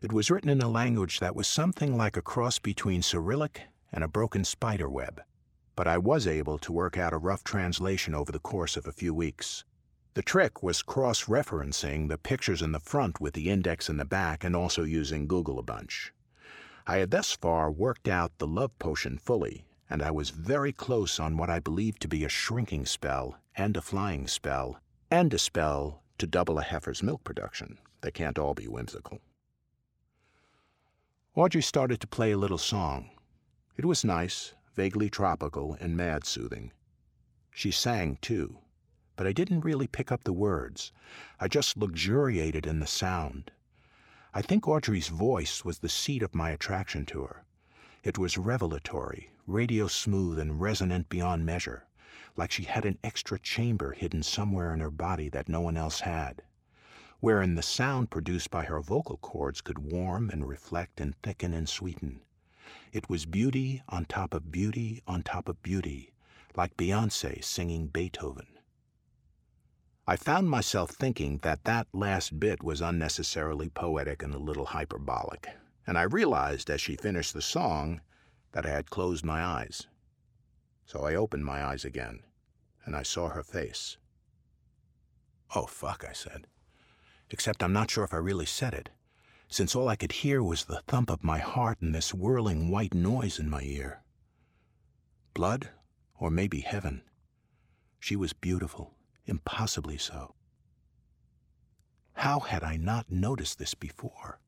It 0.00 0.12
was 0.12 0.30
written 0.30 0.48
in 0.48 0.60
a 0.60 0.68
language 0.68 1.18
that 1.18 1.34
was 1.34 1.48
something 1.48 1.96
like 1.96 2.16
a 2.16 2.22
cross 2.22 2.60
between 2.60 3.02
Cyrillic 3.02 3.62
and 3.92 4.04
a 4.04 4.08
broken 4.08 4.44
spider 4.44 4.88
web, 4.88 5.20
but 5.74 5.88
I 5.88 5.98
was 5.98 6.28
able 6.28 6.58
to 6.58 6.72
work 6.72 6.96
out 6.96 7.12
a 7.12 7.18
rough 7.18 7.42
translation 7.42 8.14
over 8.14 8.30
the 8.30 8.38
course 8.38 8.76
of 8.76 8.86
a 8.86 8.92
few 8.92 9.12
weeks. 9.12 9.64
The 10.14 10.22
trick 10.22 10.62
was 10.62 10.82
cross 10.82 11.24
referencing 11.24 12.08
the 12.08 12.18
pictures 12.18 12.62
in 12.62 12.70
the 12.70 12.78
front 12.78 13.20
with 13.20 13.34
the 13.34 13.50
index 13.50 13.88
in 13.88 13.96
the 13.96 14.04
back 14.04 14.44
and 14.44 14.54
also 14.54 14.84
using 14.84 15.26
Google 15.26 15.58
a 15.58 15.64
bunch. 15.64 16.12
I 16.86 16.98
had 16.98 17.10
thus 17.10 17.32
far 17.32 17.70
worked 17.70 18.08
out 18.08 18.36
the 18.38 18.46
love 18.46 18.78
potion 18.78 19.18
fully, 19.18 19.64
and 19.88 20.02
I 20.02 20.10
was 20.10 20.30
very 20.30 20.72
close 20.72 21.18
on 21.18 21.36
what 21.36 21.48
I 21.48 21.58
believed 21.58 22.02
to 22.02 22.08
be 22.08 22.24
a 22.24 22.28
shrinking 22.28 22.84
spell 22.84 23.38
and 23.56 23.76
a 23.76 23.82
flying 23.82 24.26
spell, 24.26 24.80
and 25.10 25.32
a 25.32 25.38
spell 25.38 26.02
to 26.18 26.26
double 26.26 26.58
a 26.58 26.62
heifer's 26.62 27.02
milk 27.02 27.24
production. 27.24 27.78
They 28.02 28.10
can't 28.10 28.38
all 28.38 28.54
be 28.54 28.68
whimsical. 28.68 29.20
Audrey 31.34 31.62
started 31.62 32.00
to 32.00 32.06
play 32.06 32.32
a 32.32 32.38
little 32.38 32.58
song. 32.58 33.10
It 33.76 33.84
was 33.84 34.04
nice, 34.04 34.54
vaguely 34.74 35.08
tropical, 35.08 35.76
and 35.80 35.96
mad 35.96 36.24
soothing. 36.24 36.70
She 37.50 37.70
sang, 37.70 38.18
too, 38.20 38.58
but 39.16 39.26
I 39.26 39.32
didn't 39.32 39.64
really 39.64 39.86
pick 39.86 40.12
up 40.12 40.24
the 40.24 40.32
words. 40.32 40.92
I 41.40 41.48
just 41.48 41.76
luxuriated 41.76 42.66
in 42.66 42.80
the 42.80 42.86
sound. 42.86 43.50
I 44.34 44.42
think 44.42 44.68
Audrey's 44.68 45.08
voice 45.08 45.64
was 45.64 45.78
the 45.78 45.88
seat 45.88 46.22
of 46.22 46.34
my 46.34 46.50
attraction 46.50 47.06
to 47.06 47.22
her. 47.22 47.44
It 48.02 48.18
was 48.18 48.36
revelatory, 48.36 49.30
radio 49.46 49.86
smooth, 49.86 50.38
and 50.38 50.60
resonant 50.60 51.08
beyond 51.08 51.46
measure 51.46 51.86
like 52.36 52.50
she 52.50 52.64
had 52.64 52.84
an 52.84 52.98
extra 53.04 53.38
chamber 53.38 53.92
hidden 53.92 54.22
somewhere 54.22 54.74
in 54.74 54.80
her 54.80 54.90
body 54.90 55.28
that 55.28 55.48
no 55.48 55.60
one 55.60 55.76
else 55.76 56.00
had, 56.00 56.42
wherein 57.20 57.54
the 57.54 57.62
sound 57.62 58.10
produced 58.10 58.50
by 58.50 58.64
her 58.64 58.80
vocal 58.80 59.16
cords 59.18 59.60
could 59.60 59.78
warm 59.78 60.30
and 60.30 60.48
reflect 60.48 61.00
and 61.00 61.14
thicken 61.22 61.54
and 61.54 61.68
sweeten. 61.68 62.20
It 62.92 63.08
was 63.08 63.26
beauty 63.26 63.82
on 63.88 64.04
top 64.04 64.34
of 64.34 64.50
beauty 64.50 65.02
on 65.06 65.22
top 65.22 65.48
of 65.48 65.62
beauty, 65.62 66.12
like 66.56 66.76
Beyonce 66.76 67.42
singing 67.42 67.86
Beethoven. 67.86 68.53
I 70.06 70.16
found 70.16 70.50
myself 70.50 70.90
thinking 70.90 71.38
that 71.38 71.64
that 71.64 71.86
last 71.94 72.38
bit 72.38 72.62
was 72.62 72.82
unnecessarily 72.82 73.70
poetic 73.70 74.22
and 74.22 74.34
a 74.34 74.38
little 74.38 74.66
hyperbolic, 74.66 75.48
and 75.86 75.96
I 75.96 76.02
realized 76.02 76.68
as 76.68 76.82
she 76.82 76.96
finished 76.96 77.32
the 77.32 77.40
song 77.40 78.02
that 78.52 78.66
I 78.66 78.70
had 78.70 78.90
closed 78.90 79.24
my 79.24 79.42
eyes. 79.42 79.86
So 80.84 81.06
I 81.06 81.14
opened 81.14 81.46
my 81.46 81.64
eyes 81.64 81.86
again, 81.86 82.22
and 82.84 82.94
I 82.94 83.02
saw 83.02 83.30
her 83.30 83.42
face. 83.42 83.96
Oh, 85.54 85.64
fuck, 85.64 86.04
I 86.06 86.12
said. 86.12 86.48
Except 87.30 87.62
I'm 87.62 87.72
not 87.72 87.90
sure 87.90 88.04
if 88.04 88.12
I 88.12 88.18
really 88.18 88.46
said 88.46 88.74
it, 88.74 88.90
since 89.48 89.74
all 89.74 89.88
I 89.88 89.96
could 89.96 90.12
hear 90.12 90.42
was 90.42 90.66
the 90.66 90.82
thump 90.86 91.08
of 91.08 91.24
my 91.24 91.38
heart 91.38 91.80
and 91.80 91.94
this 91.94 92.12
whirling 92.12 92.70
white 92.70 92.92
noise 92.92 93.38
in 93.38 93.48
my 93.48 93.62
ear. 93.62 94.02
Blood, 95.32 95.70
or 96.18 96.30
maybe 96.30 96.60
heaven. 96.60 97.02
She 97.98 98.16
was 98.16 98.34
beautiful, 98.34 98.93
impossibly 99.26 99.98
so. 99.98 100.34
How 102.14 102.40
had 102.40 102.62
I 102.62 102.76
not 102.76 103.10
noticed 103.10 103.58
this 103.58 103.74
before? 103.74 104.38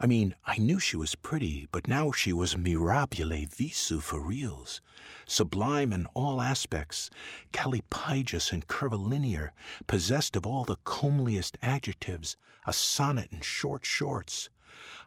I 0.00 0.06
mean, 0.06 0.34
I 0.44 0.58
knew 0.58 0.80
she 0.80 0.96
was 0.96 1.14
pretty, 1.14 1.68
but 1.70 1.86
now 1.86 2.10
she 2.10 2.32
was 2.32 2.56
mirabile 2.56 3.46
visu 3.46 4.00
for 4.00 4.20
reals, 4.20 4.80
sublime 5.26 5.92
in 5.92 6.06
all 6.06 6.40
aspects, 6.40 7.08
callipygous 7.52 8.52
and 8.52 8.66
curvilinear, 8.66 9.52
possessed 9.86 10.34
of 10.34 10.44
all 10.44 10.64
the 10.64 10.78
comeliest 10.84 11.56
adjectives, 11.62 12.36
a 12.66 12.72
sonnet 12.72 13.30
in 13.30 13.42
short 13.42 13.86
shorts. 13.86 14.50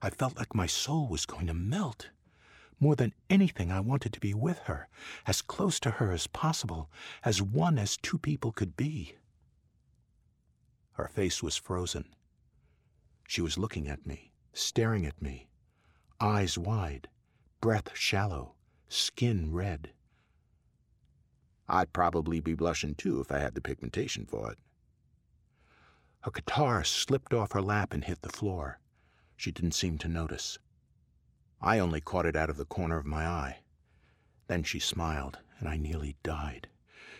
I 0.02 0.10
felt 0.10 0.38
like 0.38 0.56
my 0.56 0.68
soul 0.68 1.10
was 1.10 1.26
going 1.26 1.48
to 1.48 1.54
melt. 1.54 2.12
More 2.80 2.96
than 2.96 3.14
anything, 3.30 3.72
I 3.72 3.80
wanted 3.80 4.14
to 4.14 4.20
be 4.20 4.34
with 4.34 4.60
her, 4.60 4.88
as 5.26 5.42
close 5.42 5.80
to 5.82 5.92
her 5.92 6.12
as 6.12 6.28
possible, 6.28 6.90
as 7.24 7.42
one 7.42 7.78
as 7.78 7.98
two 7.98 8.18
people 8.18 8.52
could 8.52 8.76
be. 8.76 9.16
Her 10.94 11.08
face 11.08 11.42
was 11.42 11.56
frozen. 11.58 12.14
She 13.28 13.42
was 13.42 13.58
looking 13.58 13.88
at 13.88 14.06
me 14.06 14.32
staring 14.56 15.06
at 15.06 15.22
me, 15.22 15.48
eyes 16.20 16.58
wide, 16.58 17.10
breath 17.60 17.96
shallow, 17.96 18.56
skin 18.88 19.52
red. 19.54 19.92
I'd 21.68 21.94
probably 21.94 22.40
be 22.40 22.54
blushing 22.54 22.96
too 22.96 23.20
if 23.20 23.32
I 23.32 23.40
had 23.40 23.54
the 23.54 23.62
pigmentation 23.62 24.26
for 24.26 24.52
it. 24.52 24.58
Her 26.22 26.32
guitar 26.32 26.84
slipped 26.84 27.34
off 27.34 27.52
her 27.52 27.62
lap 27.62 27.94
and 27.94 28.04
hit 28.04 28.22
the 28.22 28.30
floor. 28.30 28.80
She 29.36 29.52
didn't 29.52 29.74
seem 29.74 29.98
to 30.00 30.08
notice. 30.08 30.58
I 31.66 31.80
only 31.80 32.00
caught 32.00 32.28
it 32.28 32.36
out 32.36 32.52
of 32.52 32.58
the 32.58 32.66
corner 32.66 33.00
of 33.00 33.08
my 33.08 33.26
eye. 33.26 33.62
Then 34.46 34.62
she 34.62 34.78
smiled, 34.80 35.40
and 35.58 35.68
I 35.68 35.78
nearly 35.78 36.16
died. 36.22 36.68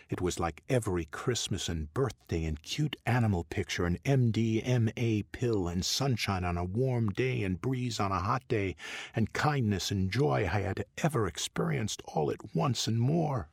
It 0.08 0.22
was 0.22 0.40
like 0.40 0.62
every 0.70 1.06
Christmas 1.06 1.68
and 1.68 1.92
birthday 1.96 2.44
and 2.46 2.62
cute 2.62 2.96
animal 3.08 3.46
picture 3.46 3.88
and 3.88 4.02
MDMA 4.04 5.26
pill 5.32 5.68
and 5.68 5.84
sunshine 5.84 6.44
on 6.44 6.58
a 6.60 6.64
warm 6.64 7.10
day 7.10 7.42
and 7.42 7.60
breeze 7.60 8.00
on 8.00 8.12
a 8.12 8.20
hot 8.20 8.48
day 8.48 8.76
and 9.16 9.34
kindness 9.34 9.90
and 9.90 10.12
joy 10.12 10.42
I 10.42 10.60
had 10.60 10.86
ever 11.00 11.26
experienced 11.26 12.04
all 12.06 12.30
at 12.30 12.54
once 12.56 12.86
and 12.86 13.00
more. 13.00 13.50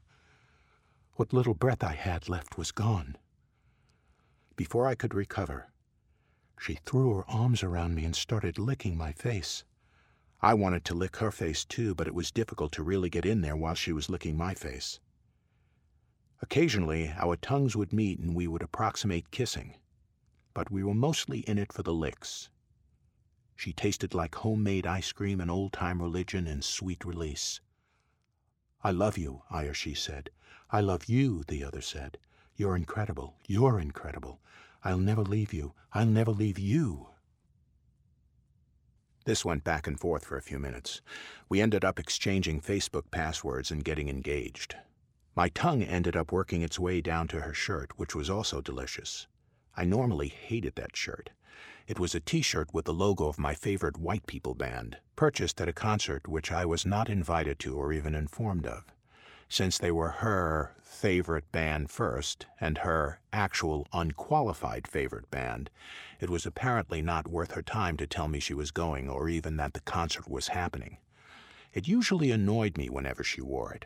What 1.15 1.33
little 1.33 1.55
breath 1.55 1.83
I 1.83 1.95
had 1.95 2.29
left 2.29 2.59
was 2.59 2.71
gone. 2.71 3.17
Before 4.57 4.87
I 4.87 4.95
could 4.95 5.15
recover, 5.15 5.73
she 6.61 6.75
threw 6.75 7.15
her 7.15 7.31
arms 7.31 7.63
around 7.63 7.95
me 7.95 8.05
and 8.05 8.15
started 8.15 8.59
licking 8.59 8.95
my 8.95 9.13
face. 9.13 9.65
I 10.45 10.55
wanted 10.55 10.85
to 10.87 10.95
lick 10.95 11.19
her 11.19 11.31
face 11.31 11.65
too, 11.65 11.95
but 11.95 12.09
it 12.09 12.15
was 12.17 12.33
difficult 12.33 12.73
to 12.73 12.83
really 12.83 13.09
get 13.09 13.25
in 13.25 13.43
there 13.43 13.55
while 13.55 13.77
she 13.77 13.93
was 13.93 14.11
licking 14.11 14.37
my 14.37 14.55
face. 14.55 14.99
Occasionally, 16.41 17.15
our 17.17 17.37
tongues 17.37 17.77
would 17.77 17.93
meet 17.93 18.19
and 18.19 18.35
we 18.35 18.49
would 18.49 18.63
approximate 18.63 19.31
kissing, 19.31 19.77
but 20.53 20.69
we 20.69 20.83
were 20.83 20.95
mostly 20.95 21.41
in 21.41 21.59
it 21.59 21.73
for 21.73 21.85
the 21.85 21.95
licks. 21.95 22.51
She 23.55 23.73
tasted 23.73 24.15
like 24.15 24.35
homemade 24.35 24.85
ice 24.85 25.13
cream 25.13 25.41
and 25.41 25.49
old 25.49 25.73
time 25.73 26.03
religion 26.03 26.49
and 26.49 26.65
sweet 26.65 27.05
release. 27.05 27.61
I 28.83 28.91
love 28.91 29.17
you, 29.17 29.43
I 29.49 29.67
or 29.67 29.75
she 29.75 29.95
said. 29.95 30.31
I 30.71 30.81
love 30.81 31.05
you, 31.05 31.45
the 31.45 31.63
other 31.63 31.81
said. 31.81 32.19
You're 32.57 32.75
incredible. 32.75 33.37
You're 33.47 33.79
incredible. 33.79 34.41
I'll 34.83 34.99
never 34.99 35.23
leave 35.23 35.53
you. 35.53 35.75
I'll 35.93 36.07
never 36.07 36.33
leave 36.33 36.59
you. 36.59 37.12
This 39.25 39.45
went 39.45 39.63
back 39.63 39.87
and 39.87 39.99
forth 39.99 40.25
for 40.25 40.37
a 40.37 40.43
few 40.43 40.59
minutes. 40.59 41.01
We 41.49 41.61
ended 41.61 41.85
up 41.85 41.99
exchanging 41.99 42.61
Facebook 42.61 43.11
passwords 43.11 43.71
and 43.71 43.85
getting 43.85 44.09
engaged. 44.09 44.75
My 45.35 45.49
tongue 45.49 45.83
ended 45.83 46.17
up 46.17 46.33
working 46.33 46.63
its 46.63 46.79
way 46.79 47.01
down 47.01 47.29
to 47.29 47.41
her 47.41 47.55
shirt, 47.55 47.93
which 47.97 48.15
was 48.15 48.29
also 48.29 48.61
delicious. 48.61 49.29
I 49.77 49.85
normally 49.85 50.29
hated 50.29 50.75
that 50.75 50.97
shirt. 50.97 51.31
It 51.87 51.99
was 51.99 52.15
a 52.15 52.21
t 52.21 52.43
shirt 52.43 52.75
with 52.75 52.85
the 52.85 52.95
logo 52.95 53.27
of 53.27 53.39
my 53.39 53.55
favorite 53.55 53.97
white 53.97 54.27
people 54.27 54.55
band, 54.55 54.99
purchased 55.17 55.61
at 55.61 55.69
a 55.69 55.73
concert 55.73 56.29
which 56.29 56.53
I 56.53 56.65
was 56.65 56.85
not 56.85 57.09
invited 57.09 57.59
to 57.61 57.77
or 57.77 57.93
even 57.93 58.15
informed 58.15 58.67
of. 58.67 58.85
Since 59.53 59.77
they 59.77 59.91
were 59.91 60.09
her 60.09 60.75
favorite 60.83 61.53
band 61.53 61.91
first, 61.91 62.47
and 62.59 62.79
her 62.79 63.21
actual 63.35 63.87
unqualified 63.93 64.89
favorite 64.89 65.31
band, 65.31 65.69
it 66.21 66.31
was 66.31 66.47
apparently 66.47 67.03
not 67.03 67.29
worth 67.29 67.51
her 67.51 67.61
time 67.61 67.99
to 67.99 68.07
tell 68.07 68.29
me 68.29 68.41
she 68.41 68.55
was 68.55 68.71
going 68.71 69.11
or 69.11 69.29
even 69.29 69.59
that 69.59 69.75
the 69.75 69.81
concert 69.81 70.27
was 70.27 70.49
happening. 70.49 70.97
It 71.75 71.87
usually 71.87 72.31
annoyed 72.31 72.79
me 72.79 72.89
whenever 72.89 73.23
she 73.23 73.43
wore 73.43 73.75
it 73.75 73.85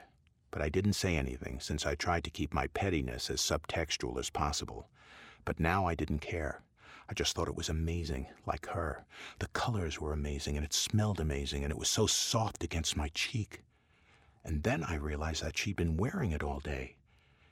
but 0.53 0.63
I 0.63 0.69
didn't 0.69 0.95
say 0.95 1.17
anything 1.17 1.61
since 1.61 1.85
I 1.85 1.97
tried 1.97 2.25
to 2.25 2.31
keep 2.31 2.55
my 2.55 2.69
pettiness 2.69 3.29
as 3.29 3.41
subtextual 3.41 4.19
as 4.19 4.31
possible. 4.31 4.89
But 5.45 5.61
now 5.61 5.87
I 5.87 5.95
didn't 5.95 6.21
care. 6.21 6.63
I 7.11 7.15
just 7.15 7.35
thought 7.35 7.49
it 7.49 7.57
was 7.57 7.69
amazing, 7.69 8.29
like 8.47 8.67
her. 8.69 9.05
The 9.39 9.49
colors 9.49 10.01
were 10.01 10.15
amazing, 10.15 10.57
and 10.57 10.65
it 10.65 10.73
smelled 10.73 11.21
amazing, 11.21 11.63
and 11.63 11.71
it 11.71 11.79
was 11.79 11.91
so 11.91 12.07
soft 12.07 12.65
against 12.65 12.97
my 12.97 13.09
cheek. 13.09 13.65
And 14.47 14.63
then 14.63 14.85
I 14.85 14.95
realized 14.95 15.43
that 15.43 15.59
she'd 15.59 15.75
been 15.75 15.97
wearing 15.97 16.31
it 16.31 16.41
all 16.41 16.61
day. 16.61 16.95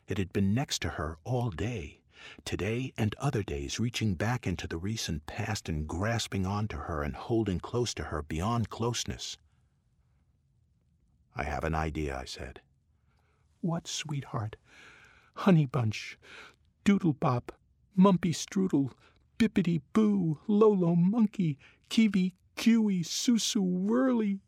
It 0.07 0.17
had 0.17 0.33
been 0.33 0.55
next 0.55 0.81
to 0.83 0.91
her 0.91 1.19
all 1.25 1.51
day, 1.51 2.03
today 2.45 2.93
and 2.97 3.17
other 3.17 3.43
days, 3.43 3.81
reaching 3.81 4.15
back 4.15 4.47
into 4.47 4.69
the 4.69 4.77
recent 4.77 5.27
past 5.27 5.69
and 5.69 5.89
grasping 5.89 6.47
onto 6.47 6.77
her 6.77 7.03
and 7.03 7.17
holding 7.17 7.59
close 7.59 7.95
to 7.95 8.05
her 8.05 8.23
beyond 8.23 8.71
closeness. 8.71 9.37
I 11.35 11.43
have 11.43 11.65
an 11.65 11.75
idea, 11.75 12.17
I 12.17 12.27
said. 12.27 12.61
What, 13.61 13.89
sweetheart? 13.89 14.55
Honey 15.35 15.67
Bunch, 15.67 16.17
Doodle 16.85 17.15
Bop, 17.15 17.59
Mumpy 17.99 18.33
Strudel, 18.33 18.93
Bippity 19.37 19.83
Boo, 19.95 20.39
Lolo 20.47 20.95
Monkey, 20.95 21.59
Kiwi, 21.89 22.37
Kiwi, 22.55 23.03
Susu, 23.03 23.63
Whirly. 23.63 24.39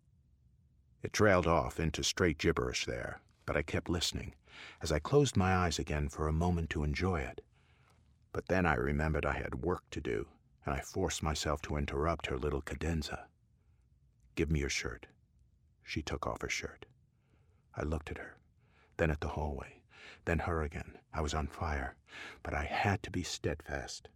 It 1.02 1.12
trailed 1.12 1.46
off 1.46 1.78
into 1.78 2.02
straight 2.02 2.38
gibberish 2.38 2.86
there, 2.86 3.20
but 3.44 3.56
I 3.56 3.62
kept 3.62 3.88
listening 3.88 4.34
as 4.80 4.90
I 4.90 4.98
closed 4.98 5.36
my 5.36 5.54
eyes 5.54 5.78
again 5.78 6.08
for 6.08 6.28
a 6.28 6.32
moment 6.32 6.70
to 6.70 6.82
enjoy 6.82 7.20
it. 7.20 7.42
But 8.32 8.48
then 8.48 8.66
I 8.66 8.74
remembered 8.74 9.26
I 9.26 9.34
had 9.34 9.64
work 9.64 9.82
to 9.90 10.00
do, 10.00 10.28
and 10.64 10.74
I 10.74 10.80
forced 10.80 11.22
myself 11.22 11.62
to 11.62 11.76
interrupt 11.76 12.26
her 12.26 12.38
little 12.38 12.62
cadenza. 12.62 13.28
Give 14.34 14.50
me 14.50 14.60
your 14.60 14.70
shirt. 14.70 15.06
She 15.82 16.02
took 16.02 16.26
off 16.26 16.42
her 16.42 16.48
shirt. 16.48 16.86
I 17.76 17.82
looked 17.82 18.10
at 18.10 18.18
her 18.18 18.36
then 18.96 19.10
at 19.10 19.20
the 19.20 19.28
hallway, 19.28 19.82
then 20.24 20.40
her 20.40 20.62
again. 20.62 20.98
I 21.12 21.20
was 21.20 21.34
on 21.34 21.46
fire, 21.46 21.96
but 22.42 22.54
I 22.54 22.64
had 22.64 23.02
to 23.02 23.10
be 23.10 23.22
steadfast. 23.22 24.08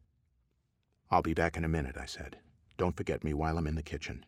I'll 1.11 1.23
be 1.23 1.35
back 1.35 1.57
in 1.57 1.65
a 1.65 1.69
minute, 1.69 1.97
I 1.99 2.07
said. 2.07 2.39
Don't 2.77 2.97
forget 2.97 3.25
me 3.25 3.35
while 3.35 3.59
I'm 3.59 3.67
in 3.67 3.75
the 3.75 3.83
kitchen. 3.83 4.25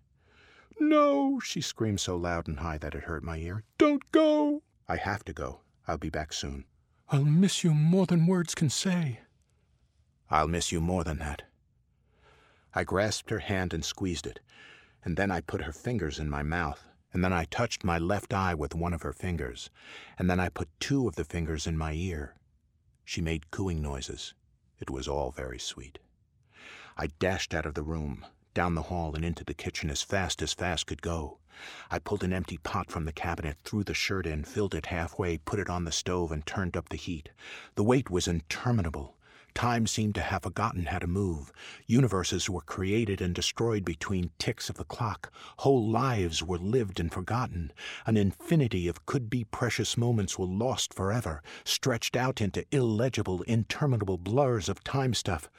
No, 0.79 1.41
she 1.41 1.61
screamed 1.61 2.01
so 2.01 2.17
loud 2.17 2.49
and 2.49 2.61
high 2.61 2.79
that 2.79 2.95
it 2.95 3.05
hurt 3.05 3.23
my 3.23 3.39
ear. 3.39 3.65
Don't 3.79 4.11
go. 4.13 4.63
I 4.89 4.97
have 4.97 5.25
to 5.25 5.33
go. 5.33 5.61
I'll 5.87 5.99
be 5.99 6.11
back 6.11 6.33
soon. 6.33 6.65
I'll 7.09 7.25
miss 7.25 7.63
you 7.63 7.75
more 7.75 8.07
than 8.07 8.27
words 8.27 8.55
can 8.55 8.71
say. 8.71 9.21
I'll 10.31 10.49
miss 10.49 10.73
you 10.73 10.81
more 10.81 11.05
than 11.05 11.19
that. 11.19 11.43
I 12.75 12.85
grasped 12.85 13.31
her 13.31 13.41
hand 13.41 13.75
and 13.75 13.85
squeezed 13.85 14.27
it, 14.27 14.41
and 15.05 15.17
then 15.17 15.31
I 15.31 15.41
put 15.41 15.63
her 15.63 15.73
fingers 15.73 16.19
in 16.19 16.31
my 16.31 16.43
mouth 16.43 16.87
and 17.13 17.23
then 17.23 17.33
I 17.33 17.45
touched 17.45 17.85
my 17.85 17.99
left 17.99 18.33
eye 18.33 18.55
with 18.55 18.75
one 18.75 18.95
of 18.95 19.03
her 19.03 19.13
fingers, 19.13 19.71
and 20.19 20.31
then 20.31 20.41
I 20.41 20.49
put 20.49 20.69
two 20.81 21.07
of 21.07 21.17
the 21.17 21.25
fingers 21.25 21.67
in 21.67 21.77
my 21.77 21.93
ear. 21.93 22.35
She 23.05 23.21
made 23.21 23.51
cooing 23.51 23.83
noises. 23.83 24.35
It 24.81 24.91
was 24.91 25.07
all 25.07 25.31
very 25.31 25.59
sweet. 25.59 25.99
I 26.97 27.09
dashed 27.19 27.55
out 27.55 27.67
of 27.67 27.75
the 27.75 27.83
room, 27.83 28.25
down 28.55 28.75
the 28.75 28.83
hall, 28.83 29.15
and 29.15 29.25
into 29.25 29.45
the 29.45 29.55
kitchen 29.55 29.91
as 29.91 30.03
fast 30.03 30.43
as 30.43 30.53
fast 30.53 30.87
could 30.87 31.03
go. 31.03 31.39
I 31.91 31.99
pulled 31.99 32.25
an 32.25 32.33
empty 32.33 32.57
pot 32.59 32.91
from 32.91 33.05
the 33.05 33.13
cabinet, 33.13 33.59
threw 33.63 33.85
the 33.85 33.95
shirt 33.95 34.27
in, 34.27 34.45
filled 34.45 34.75
it 34.75 34.87
halfway, 34.87 35.39
put 35.39 35.59
it 35.59 35.69
on 35.69 35.85
the 35.85 35.93
stove, 35.93 36.33
and 36.33 36.45
turned 36.45 36.77
up 36.77 36.89
the 36.89 36.97
heat. 36.97 37.31
The 37.75 37.85
wait 37.85 38.11
was 38.11 38.27
interminable. 38.27 39.17
Time 39.55 39.87
seemed 39.87 40.15
to 40.15 40.23
have 40.23 40.45
forgotten 40.45 40.87
how 40.87 40.99
to 40.99 41.07
move. 41.07 41.53
Universes 41.87 42.49
were 42.49 42.63
created 42.63 43.21
and 43.21 43.35
destroyed 43.35 43.85
between 43.85 44.31
ticks 44.39 44.71
of 44.71 44.77
the 44.77 44.85
clock. 44.85 45.31
Whole 45.59 45.87
lives 45.87 46.43
were 46.43 46.59
lived 46.59 46.99
and 46.99 47.13
forgotten. 47.13 47.71
An 48.07 48.17
infinity 48.17 48.89
of 48.89 49.05
could 49.05 49.29
be 49.29 49.45
precious 49.45 49.99
moments 49.99 50.39
were 50.39 50.47
lost 50.47 50.95
forever, 50.95 51.43
stretched 51.65 52.17
out 52.17 52.41
into 52.41 52.65
illegible, 52.73 53.43
interminable 53.43 54.17
blurs 54.17 54.71
of 54.71 54.83
time 54.85 55.13
stuff. 55.13 55.51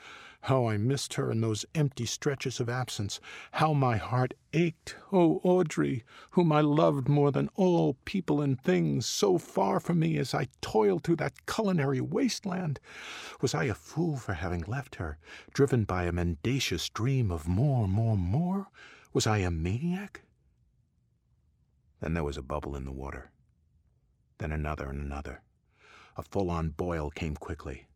How 0.48 0.68
I 0.68 0.76
missed 0.76 1.14
her 1.14 1.32
in 1.32 1.40
those 1.40 1.66
empty 1.74 2.06
stretches 2.06 2.60
of 2.60 2.68
absence. 2.68 3.22
How 3.54 3.72
my 3.72 3.96
heart 3.96 4.34
ached. 4.52 4.94
Oh, 5.10 5.40
Audrey, 5.42 6.04
whom 6.32 6.52
I 6.52 6.60
loved 6.60 7.08
more 7.08 7.32
than 7.32 7.50
all 7.56 7.94
people 8.04 8.42
and 8.42 8.60
things, 8.60 9.06
so 9.06 9.38
far 9.38 9.80
from 9.80 10.00
me 10.00 10.18
as 10.18 10.34
I 10.34 10.50
toiled 10.60 11.06
through 11.06 11.16
that 11.18 11.46
culinary 11.46 12.02
wasteland. 12.02 12.82
Was 13.40 13.56
I 13.56 13.64
a 13.64 13.74
fool 13.74 14.18
for 14.18 14.34
having 14.34 14.66
left 14.68 14.96
her, 14.96 15.18
driven 15.54 15.86
by 15.86 16.04
a 16.04 16.12
mendacious 16.12 16.90
dream 16.90 17.32
of 17.32 17.48
more, 17.48 17.88
more, 17.88 18.18
more? 18.18 18.68
Was 19.14 19.26
I 19.26 19.38
a 19.38 19.50
maniac? 19.50 20.24
Then 22.02 22.16
there 22.16 22.26
was 22.26 22.36
a 22.36 22.42
bubble 22.42 22.76
in 22.76 22.84
the 22.84 22.92
water. 22.92 23.32
Then 24.40 24.52
another 24.52 24.90
and 24.90 25.02
another. 25.02 25.42
A 26.18 26.22
full 26.22 26.50
on 26.50 26.72
boil 26.72 27.12
came 27.12 27.38
quickly. 27.38 27.88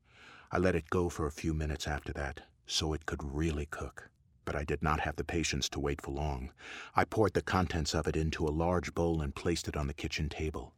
I 0.49 0.60
let 0.60 0.75
it 0.75 0.89
go 0.89 1.10
for 1.10 1.27
a 1.27 1.31
few 1.31 1.53
minutes 1.53 1.88
after 1.88 2.13
that, 2.13 2.39
so 2.65 2.93
it 2.93 3.05
could 3.05 3.21
really 3.21 3.65
cook. 3.65 4.10
But 4.45 4.55
I 4.55 4.63
did 4.63 4.81
not 4.81 5.01
have 5.01 5.17
the 5.17 5.25
patience 5.25 5.67
to 5.69 5.79
wait 5.81 6.01
for 6.01 6.12
long. 6.12 6.51
I 6.95 7.03
poured 7.03 7.33
the 7.33 7.41
contents 7.41 7.93
of 7.93 8.07
it 8.07 8.15
into 8.15 8.47
a 8.47 8.49
large 8.49 8.93
bowl 8.93 9.21
and 9.21 9.36
placed 9.36 9.67
it 9.67 9.75
on 9.75 9.88
the 9.88 9.93
kitchen 9.93 10.29
table. 10.29 10.73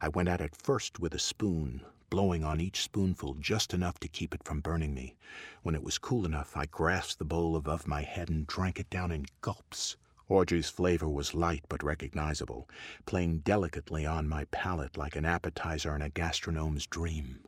I 0.00 0.08
went 0.08 0.30
at 0.30 0.40
it 0.40 0.56
first 0.56 1.00
with 1.00 1.12
a 1.12 1.18
spoon, 1.18 1.82
blowing 2.08 2.44
on 2.44 2.62
each 2.62 2.80
spoonful 2.80 3.34
just 3.34 3.74
enough 3.74 4.00
to 4.00 4.08
keep 4.08 4.34
it 4.34 4.42
from 4.42 4.62
burning 4.62 4.94
me. 4.94 5.16
When 5.62 5.74
it 5.74 5.82
was 5.82 5.98
cool 5.98 6.24
enough, 6.24 6.56
I 6.56 6.64
grasped 6.64 7.18
the 7.18 7.26
bowl 7.26 7.56
above 7.56 7.86
my 7.86 8.00
head 8.00 8.30
and 8.30 8.46
drank 8.46 8.80
it 8.80 8.88
down 8.88 9.12
in 9.12 9.26
gulps. 9.42 9.98
Audrey's 10.30 10.70
flavor 10.70 11.10
was 11.10 11.34
light 11.34 11.64
but 11.68 11.82
recognizable, 11.82 12.70
playing 13.04 13.40
delicately 13.40 14.06
on 14.06 14.28
my 14.28 14.46
palate 14.46 14.96
like 14.96 15.14
an 15.14 15.26
appetizer 15.26 15.94
in 15.94 16.00
a 16.00 16.08
gastronome's 16.08 16.86
dream. 16.86 17.40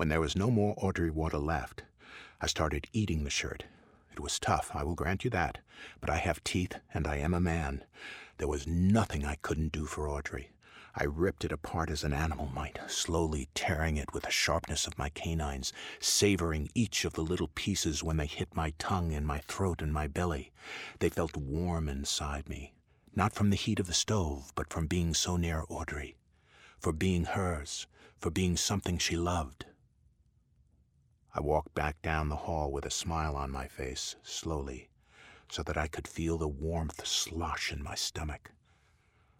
When 0.00 0.08
there 0.08 0.22
was 0.22 0.34
no 0.34 0.50
more 0.50 0.72
Audrey 0.78 1.10
water 1.10 1.36
left, 1.36 1.82
I 2.40 2.46
started 2.46 2.86
eating 2.94 3.22
the 3.22 3.28
shirt. 3.28 3.64
It 4.10 4.18
was 4.18 4.38
tough, 4.38 4.70
I 4.72 4.82
will 4.82 4.94
grant 4.94 5.24
you 5.24 5.30
that, 5.32 5.58
but 6.00 6.08
I 6.08 6.16
have 6.16 6.42
teeth 6.42 6.76
and 6.94 7.06
I 7.06 7.16
am 7.16 7.34
a 7.34 7.38
man. 7.38 7.84
There 8.38 8.48
was 8.48 8.66
nothing 8.66 9.26
I 9.26 9.34
couldn't 9.34 9.72
do 9.72 9.84
for 9.84 10.08
Audrey. 10.08 10.52
I 10.96 11.04
ripped 11.04 11.44
it 11.44 11.52
apart 11.52 11.90
as 11.90 12.02
an 12.02 12.14
animal 12.14 12.46
might, 12.46 12.78
slowly 12.86 13.50
tearing 13.54 13.98
it 13.98 14.14
with 14.14 14.22
the 14.22 14.30
sharpness 14.30 14.86
of 14.86 14.96
my 14.96 15.10
canines, 15.10 15.70
savoring 15.98 16.70
each 16.74 17.04
of 17.04 17.12
the 17.12 17.22
little 17.22 17.48
pieces 17.48 18.02
when 18.02 18.16
they 18.16 18.24
hit 18.24 18.56
my 18.56 18.72
tongue 18.78 19.12
and 19.12 19.26
my 19.26 19.40
throat 19.40 19.82
and 19.82 19.92
my 19.92 20.06
belly. 20.06 20.50
They 21.00 21.10
felt 21.10 21.36
warm 21.36 21.90
inside 21.90 22.48
me, 22.48 22.72
not 23.14 23.34
from 23.34 23.50
the 23.50 23.56
heat 23.56 23.78
of 23.78 23.86
the 23.86 23.92
stove, 23.92 24.50
but 24.54 24.72
from 24.72 24.86
being 24.86 25.12
so 25.12 25.36
near 25.36 25.64
Audrey, 25.68 26.16
for 26.78 26.90
being 26.90 27.24
hers, 27.24 27.86
for 28.18 28.30
being 28.30 28.56
something 28.56 28.96
she 28.96 29.14
loved. 29.14 29.66
I 31.32 31.40
walked 31.40 31.74
back 31.74 32.02
down 32.02 32.28
the 32.28 32.36
hall 32.36 32.72
with 32.72 32.84
a 32.84 32.90
smile 32.90 33.36
on 33.36 33.52
my 33.52 33.68
face, 33.68 34.16
slowly, 34.22 34.88
so 35.48 35.62
that 35.62 35.76
I 35.76 35.86
could 35.86 36.08
feel 36.08 36.38
the 36.38 36.48
warmth 36.48 37.06
slosh 37.06 37.72
in 37.72 37.82
my 37.82 37.94
stomach. 37.94 38.50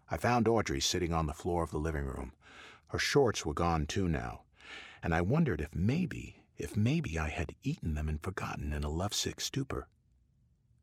I 0.09 0.17
found 0.17 0.47
Audrey 0.47 0.79
sitting 0.79 1.13
on 1.13 1.25
the 1.25 1.33
floor 1.33 1.63
of 1.63 1.71
the 1.71 1.77
living 1.77 2.05
room. 2.05 2.33
Her 2.87 2.99
shorts 2.99 3.45
were 3.45 3.53
gone 3.53 3.87
too 3.87 4.07
now, 4.07 4.43
and 5.03 5.13
I 5.13 5.21
wondered 5.21 5.59
if 5.59 5.75
maybe, 5.75 6.43
if 6.57 6.77
maybe 6.77 7.19
I 7.19 7.29
had 7.29 7.55
eaten 7.61 7.95
them 7.95 8.07
and 8.07 8.21
forgotten 8.21 8.71
in 8.71 8.83
a 8.85 8.89
lovesick 8.89 9.41
stupor. 9.41 9.87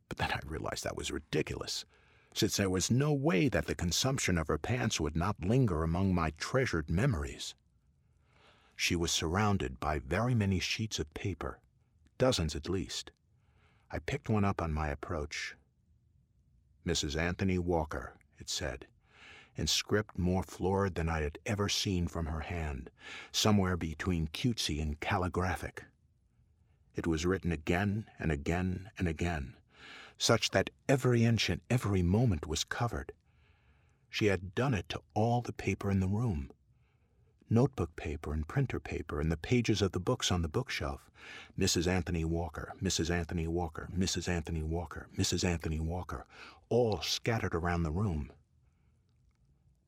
But 0.09 0.19
then 0.19 0.33
I 0.33 0.41
realized 0.45 0.85
that 0.85 0.97
was 0.97 1.11
ridiculous, 1.11 1.87
since 2.35 2.57
there 2.57 2.71
was 2.71 2.91
no 2.91 3.13
way 3.15 3.49
that 3.49 3.67
the 3.67 3.75
consumption 3.75 4.37
of 4.37 4.49
her 4.49 4.59
pants 4.59 5.01
would 5.01 5.17
not 5.17 5.43
linger 5.43 5.83
among 5.83 6.15
my 6.15 6.33
treasured 6.39 6.91
memories. 6.91 7.55
She 8.81 8.95
was 8.95 9.11
surrounded 9.11 9.81
by 9.81 9.99
very 9.99 10.37
many 10.37 10.61
sheets 10.61 11.01
of 11.01 11.13
paper, 11.13 11.59
dozens 12.17 12.55
at 12.55 12.69
least. 12.69 13.11
I 13.91 13.99
picked 13.99 14.29
one 14.29 14.45
up 14.45 14.63
on 14.63 14.73
my 14.73 14.87
approach. 14.87 15.57
Mrs. 16.87 17.17
Anthony 17.17 17.59
Walker, 17.59 18.15
it 18.39 18.49
said, 18.49 18.87
in 19.57 19.67
script 19.67 20.17
more 20.17 20.45
florid 20.45 20.95
than 20.95 21.09
I 21.09 21.23
had 21.23 21.41
ever 21.45 21.69
seen 21.69 22.07
from 22.07 22.27
her 22.27 22.43
hand, 22.43 22.89
somewhere 23.33 23.77
between 23.77 24.29
cutesy 24.29 24.81
and 24.81 25.01
calligraphic. 25.01 25.83
It 26.95 27.05
was 27.05 27.27
written 27.27 27.51
again 27.51 28.09
and 28.17 28.31
again 28.31 28.93
and 28.97 29.09
again, 29.09 29.57
such 30.19 30.51
that 30.51 30.71
every 30.89 31.25
inch 31.25 31.51
and 31.51 31.63
every 31.69 32.05
moment 32.05 32.47
was 32.47 32.63
covered. 32.63 33.11
She 34.09 34.27
had 34.27 34.55
done 34.55 34.73
it 34.73 34.89
to 34.91 35.03
all 35.15 35.43
the 35.43 35.53
paper 35.53 35.91
in 35.91 35.99
the 35.99 36.07
room 36.07 36.53
notebook 37.51 37.95
paper 37.97 38.33
and 38.33 38.47
printer 38.47 38.79
paper 38.81 39.21
and 39.21 39.33
the 39.33 39.37
pages 39.37 39.81
of 39.81 39.93
the 39.93 40.01
books 40.01 40.31
on 40.31 40.43
the 40.43 40.49
bookshelf. 40.49 41.11
Mrs. 41.59 41.87
Anthony 41.87 42.25
Walker, 42.25 42.73
Mrs. 42.83 43.11
Anthony 43.11 43.47
Walker, 43.47 43.89
Mrs. 43.97 44.29
Anthony 44.29 44.63
Walker, 44.63 45.09
Mrs. 45.17 45.45
Anthony 45.45 45.81
Walker, 45.81 46.27
all 46.69 47.01
scattered 47.01 47.55
around 47.55 47.83
the 47.83 47.91
room. 47.91 48.33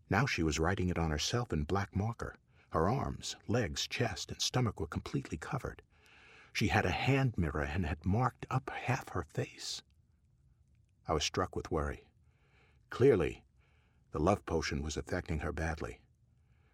Now 0.08 0.26
she 0.26 0.42
was 0.42 0.58
writing 0.58 0.88
it 0.88 0.98
on 0.98 1.10
herself 1.10 1.52
in 1.52 1.64
black 1.64 1.94
marker. 1.94 2.36
Her 2.70 2.88
arms, 2.88 3.36
legs, 3.46 3.86
chest, 3.86 4.30
and 4.30 4.40
stomach 4.40 4.80
were 4.80 4.86
completely 4.86 5.38
covered. 5.38 5.82
She 6.52 6.68
had 6.68 6.84
a 6.84 6.90
hand 6.90 7.38
mirror 7.38 7.62
and 7.62 7.86
had 7.86 8.04
marked 8.04 8.46
up 8.50 8.70
half 8.70 9.08
her 9.10 9.22
face. 9.22 9.82
I 11.06 11.12
was 11.12 11.24
struck 11.24 11.54
with 11.54 11.70
worry. 11.70 12.04
Clearly, 12.90 13.44
the 14.12 14.18
love 14.18 14.44
potion 14.46 14.82
was 14.82 14.96
affecting 14.96 15.40
her 15.40 15.52
badly. 15.52 16.00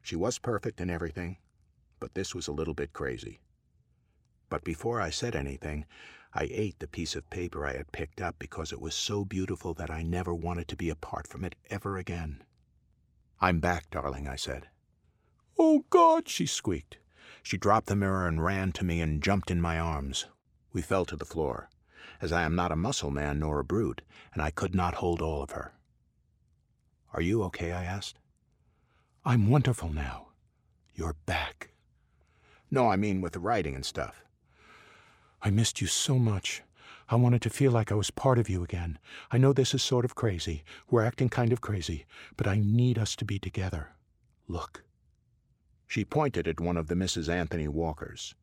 She 0.06 0.14
was 0.14 0.38
perfect 0.38 0.80
in 0.80 0.88
everything, 0.88 1.38
but 1.98 2.14
this 2.14 2.32
was 2.32 2.46
a 2.46 2.52
little 2.52 2.74
bit 2.74 2.92
crazy. 2.92 3.40
But 4.48 4.62
before 4.62 5.00
I 5.00 5.10
said 5.10 5.34
anything, 5.34 5.84
I 6.32 6.46
ate 6.48 6.78
the 6.78 6.86
piece 6.86 7.16
of 7.16 7.28
paper 7.28 7.66
I 7.66 7.76
had 7.76 7.90
picked 7.90 8.20
up 8.20 8.36
because 8.38 8.70
it 8.70 8.80
was 8.80 8.94
so 8.94 9.24
beautiful 9.24 9.74
that 9.74 9.90
I 9.90 10.04
never 10.04 10.32
wanted 10.32 10.68
to 10.68 10.76
be 10.76 10.90
apart 10.90 11.26
from 11.26 11.44
it 11.44 11.56
ever 11.70 11.96
again. 11.96 12.44
I'm 13.40 13.58
back, 13.58 13.90
darling, 13.90 14.28
I 14.28 14.36
said. 14.36 14.68
Oh, 15.58 15.84
God, 15.90 16.28
she 16.28 16.46
squeaked. 16.46 16.98
She 17.42 17.58
dropped 17.58 17.88
the 17.88 17.96
mirror 17.96 18.28
and 18.28 18.40
ran 18.40 18.70
to 18.74 18.84
me 18.84 19.00
and 19.00 19.20
jumped 19.20 19.50
in 19.50 19.60
my 19.60 19.76
arms. 19.76 20.26
We 20.72 20.82
fell 20.82 21.04
to 21.06 21.16
the 21.16 21.24
floor, 21.24 21.68
as 22.20 22.30
I 22.30 22.42
am 22.42 22.54
not 22.54 22.70
a 22.70 22.76
muscle 22.76 23.10
man 23.10 23.40
nor 23.40 23.58
a 23.58 23.64
brute, 23.64 24.02
and 24.32 24.40
I 24.40 24.52
could 24.52 24.72
not 24.72 24.94
hold 24.94 25.20
all 25.20 25.42
of 25.42 25.50
her. 25.50 25.74
Are 27.12 27.22
you 27.22 27.42
okay? 27.42 27.72
I 27.72 27.82
asked. 27.82 28.20
I'm 29.28 29.50
wonderful 29.50 29.92
now. 29.92 30.28
You're 30.94 31.16
back. 31.26 31.70
No, 32.70 32.88
I 32.88 32.94
mean 32.94 33.20
with 33.20 33.32
the 33.32 33.40
writing 33.40 33.74
and 33.74 33.84
stuff. 33.84 34.24
I 35.42 35.50
missed 35.50 35.80
you 35.80 35.88
so 35.88 36.16
much. 36.16 36.62
I 37.08 37.16
wanted 37.16 37.42
to 37.42 37.50
feel 37.50 37.72
like 37.72 37.90
I 37.90 37.96
was 37.96 38.12
part 38.12 38.38
of 38.38 38.48
you 38.48 38.62
again. 38.62 39.00
I 39.32 39.38
know 39.38 39.52
this 39.52 39.74
is 39.74 39.82
sort 39.82 40.04
of 40.04 40.14
crazy. 40.14 40.62
We're 40.88 41.04
acting 41.04 41.28
kind 41.28 41.52
of 41.52 41.60
crazy, 41.60 42.06
but 42.36 42.46
I 42.46 42.58
need 42.58 42.98
us 42.98 43.16
to 43.16 43.24
be 43.24 43.40
together. 43.40 43.96
Look. 44.46 44.84
She 45.88 46.04
pointed 46.04 46.46
at 46.46 46.60
one 46.60 46.76
of 46.76 46.86
the 46.86 46.94
Mrs. 46.94 47.28
Anthony 47.28 47.66
Walkers. 47.66 48.36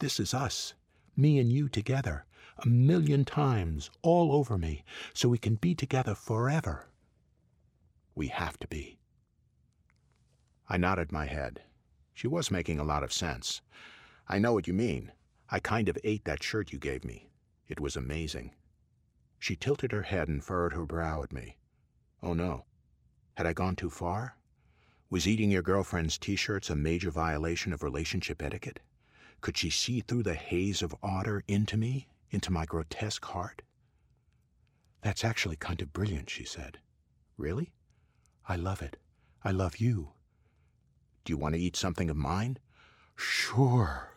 This 0.00 0.18
is 0.18 0.34
us, 0.34 0.74
me 1.16 1.38
and 1.38 1.52
you 1.52 1.68
together, 1.68 2.24
a 2.58 2.66
million 2.66 3.24
times, 3.24 3.88
all 4.02 4.32
over 4.32 4.58
me, 4.58 4.82
so 5.14 5.28
we 5.28 5.38
can 5.38 5.54
be 5.54 5.76
together 5.76 6.16
forever. 6.16 6.88
We 8.16 8.26
have 8.26 8.58
to 8.58 8.66
be. 8.66 8.98
I 10.72 10.78
nodded 10.78 11.12
my 11.12 11.26
head. 11.26 11.60
She 12.14 12.26
was 12.26 12.50
making 12.50 12.78
a 12.78 12.84
lot 12.84 13.02
of 13.02 13.12
sense. 13.12 13.60
I 14.26 14.38
know 14.38 14.54
what 14.54 14.66
you 14.66 14.72
mean. 14.72 15.12
I 15.50 15.60
kind 15.60 15.86
of 15.86 15.98
ate 16.02 16.24
that 16.24 16.42
shirt 16.42 16.72
you 16.72 16.78
gave 16.78 17.04
me. 17.04 17.28
It 17.68 17.78
was 17.78 17.94
amazing. 17.94 18.54
She 19.38 19.54
tilted 19.54 19.92
her 19.92 20.04
head 20.04 20.28
and 20.28 20.42
furrowed 20.42 20.72
her 20.72 20.86
brow 20.86 21.22
at 21.22 21.30
me. 21.30 21.58
Oh 22.22 22.32
no. 22.32 22.64
Had 23.36 23.46
I 23.46 23.52
gone 23.52 23.76
too 23.76 23.90
far? 23.90 24.38
Was 25.10 25.28
eating 25.28 25.50
your 25.50 25.60
girlfriend's 25.60 26.16
t 26.16 26.36
shirts 26.36 26.70
a 26.70 26.74
major 26.74 27.10
violation 27.10 27.74
of 27.74 27.82
relationship 27.82 28.42
etiquette? 28.42 28.80
Could 29.42 29.58
she 29.58 29.68
see 29.68 30.00
through 30.00 30.22
the 30.22 30.32
haze 30.32 30.80
of 30.80 30.96
ardor 31.02 31.44
into 31.46 31.76
me, 31.76 32.08
into 32.30 32.50
my 32.50 32.64
grotesque 32.64 33.26
heart? 33.26 33.60
That's 35.02 35.22
actually 35.22 35.56
kind 35.56 35.82
of 35.82 35.92
brilliant, 35.92 36.30
she 36.30 36.46
said. 36.46 36.78
Really? 37.36 37.74
I 38.48 38.56
love 38.56 38.80
it. 38.80 38.96
I 39.44 39.50
love 39.50 39.76
you. 39.76 40.14
Do 41.24 41.32
you 41.32 41.36
want 41.36 41.54
to 41.54 41.60
eat 41.60 41.76
something 41.76 42.10
of 42.10 42.16
mine? 42.16 42.58
Sure. 43.14 44.10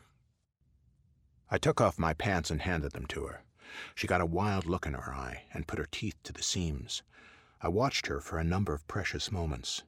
I 1.52 1.60
took 1.60 1.80
off 1.80 2.00
my 2.00 2.14
pants 2.14 2.50
and 2.50 2.62
handed 2.62 2.94
them 2.94 3.06
to 3.08 3.26
her. 3.26 3.44
She 3.94 4.08
got 4.08 4.22
a 4.22 4.26
wild 4.26 4.66
look 4.66 4.88
in 4.88 4.94
her 4.94 5.14
eye 5.14 5.44
and 5.54 5.68
put 5.68 5.78
her 5.78 5.88
teeth 5.92 6.16
to 6.24 6.34
the 6.34 6.42
seams. 6.42 7.04
I 7.62 7.68
watched 7.68 8.08
her 8.08 8.20
for 8.20 8.40
a 8.40 8.44
number 8.44 8.74
of 8.74 8.88
precious 8.88 9.32
moments. 9.32 9.84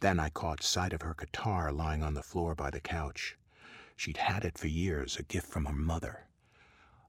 Then 0.00 0.18
I 0.18 0.30
caught 0.30 0.62
sight 0.62 0.92
of 0.92 1.02
her 1.02 1.14
guitar 1.14 1.70
lying 1.70 2.02
on 2.02 2.14
the 2.14 2.22
floor 2.22 2.54
by 2.54 2.70
the 2.70 2.80
couch. 2.80 3.36
She'd 3.96 4.16
had 4.16 4.44
it 4.44 4.58
for 4.58 4.66
years, 4.66 5.16
a 5.16 5.22
gift 5.22 5.46
from 5.46 5.66
her 5.66 5.72
mother. 5.72 6.26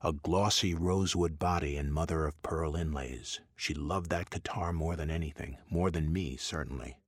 A 0.02 0.14
glossy 0.14 0.76
rosewood 0.76 1.40
body 1.40 1.76
and 1.76 1.92
mother 1.92 2.26
of 2.26 2.42
pearl 2.44 2.76
inlays. 2.76 3.42
She 3.56 3.74
loved 3.74 4.12
that 4.12 4.30
guitar 4.30 4.72
more 4.72 4.96
than 4.96 5.10
anything, 5.10 5.58
more 5.70 5.90
than 5.90 6.14
me, 6.14 6.38
certainly. 6.38 6.99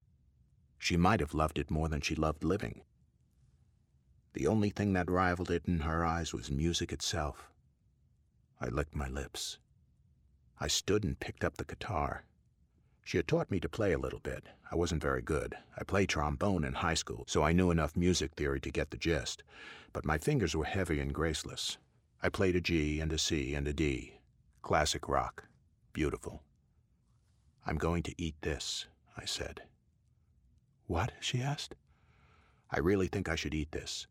She 0.81 0.97
might 0.97 1.19
have 1.19 1.35
loved 1.35 1.59
it 1.59 1.69
more 1.69 1.87
than 1.87 2.01
she 2.01 2.15
loved 2.15 2.43
living. 2.43 2.81
The 4.33 4.47
only 4.47 4.71
thing 4.71 4.93
that 4.93 5.11
rivaled 5.11 5.51
it 5.51 5.67
in 5.67 5.81
her 5.81 6.03
eyes 6.03 6.33
was 6.33 6.49
music 6.49 6.91
itself. 6.91 7.51
I 8.59 8.67
licked 8.67 8.95
my 8.95 9.07
lips. 9.07 9.59
I 10.59 10.65
stood 10.67 11.03
and 11.03 11.19
picked 11.19 11.43
up 11.43 11.57
the 11.57 11.65
guitar. 11.65 12.25
She 13.03 13.17
had 13.17 13.27
taught 13.27 13.51
me 13.51 13.59
to 13.59 13.69
play 13.69 13.91
a 13.91 13.99
little 13.99 14.21
bit. 14.21 14.47
I 14.71 14.75
wasn't 14.75 15.03
very 15.03 15.21
good. 15.21 15.55
I 15.77 15.83
played 15.83 16.09
trombone 16.09 16.63
in 16.63 16.73
high 16.73 16.95
school, 16.95 17.25
so 17.27 17.43
I 17.43 17.53
knew 17.53 17.69
enough 17.69 17.95
music 17.95 18.33
theory 18.33 18.59
to 18.61 18.71
get 18.71 18.89
the 18.89 18.97
gist, 18.97 19.43
but 19.93 20.03
my 20.03 20.17
fingers 20.17 20.55
were 20.55 20.65
heavy 20.65 20.99
and 20.99 21.13
graceless. 21.13 21.77
I 22.23 22.29
played 22.29 22.55
a 22.55 22.61
G 22.61 22.99
and 22.99 23.13
a 23.13 23.19
C 23.19 23.53
and 23.53 23.67
a 23.67 23.73
D. 23.73 24.15
Classic 24.63 25.07
rock. 25.07 25.43
Beautiful. 25.93 26.41
I'm 27.67 27.77
going 27.77 28.01
to 28.01 28.19
eat 28.19 28.41
this, 28.41 28.87
I 29.15 29.25
said. 29.25 29.61
What? 30.91 31.13
she 31.21 31.41
asked. 31.41 31.75
I 32.69 32.79
really 32.79 33.07
think 33.07 33.29
I 33.29 33.35
should 33.35 33.53
eat 33.53 33.71
this. 33.71 34.07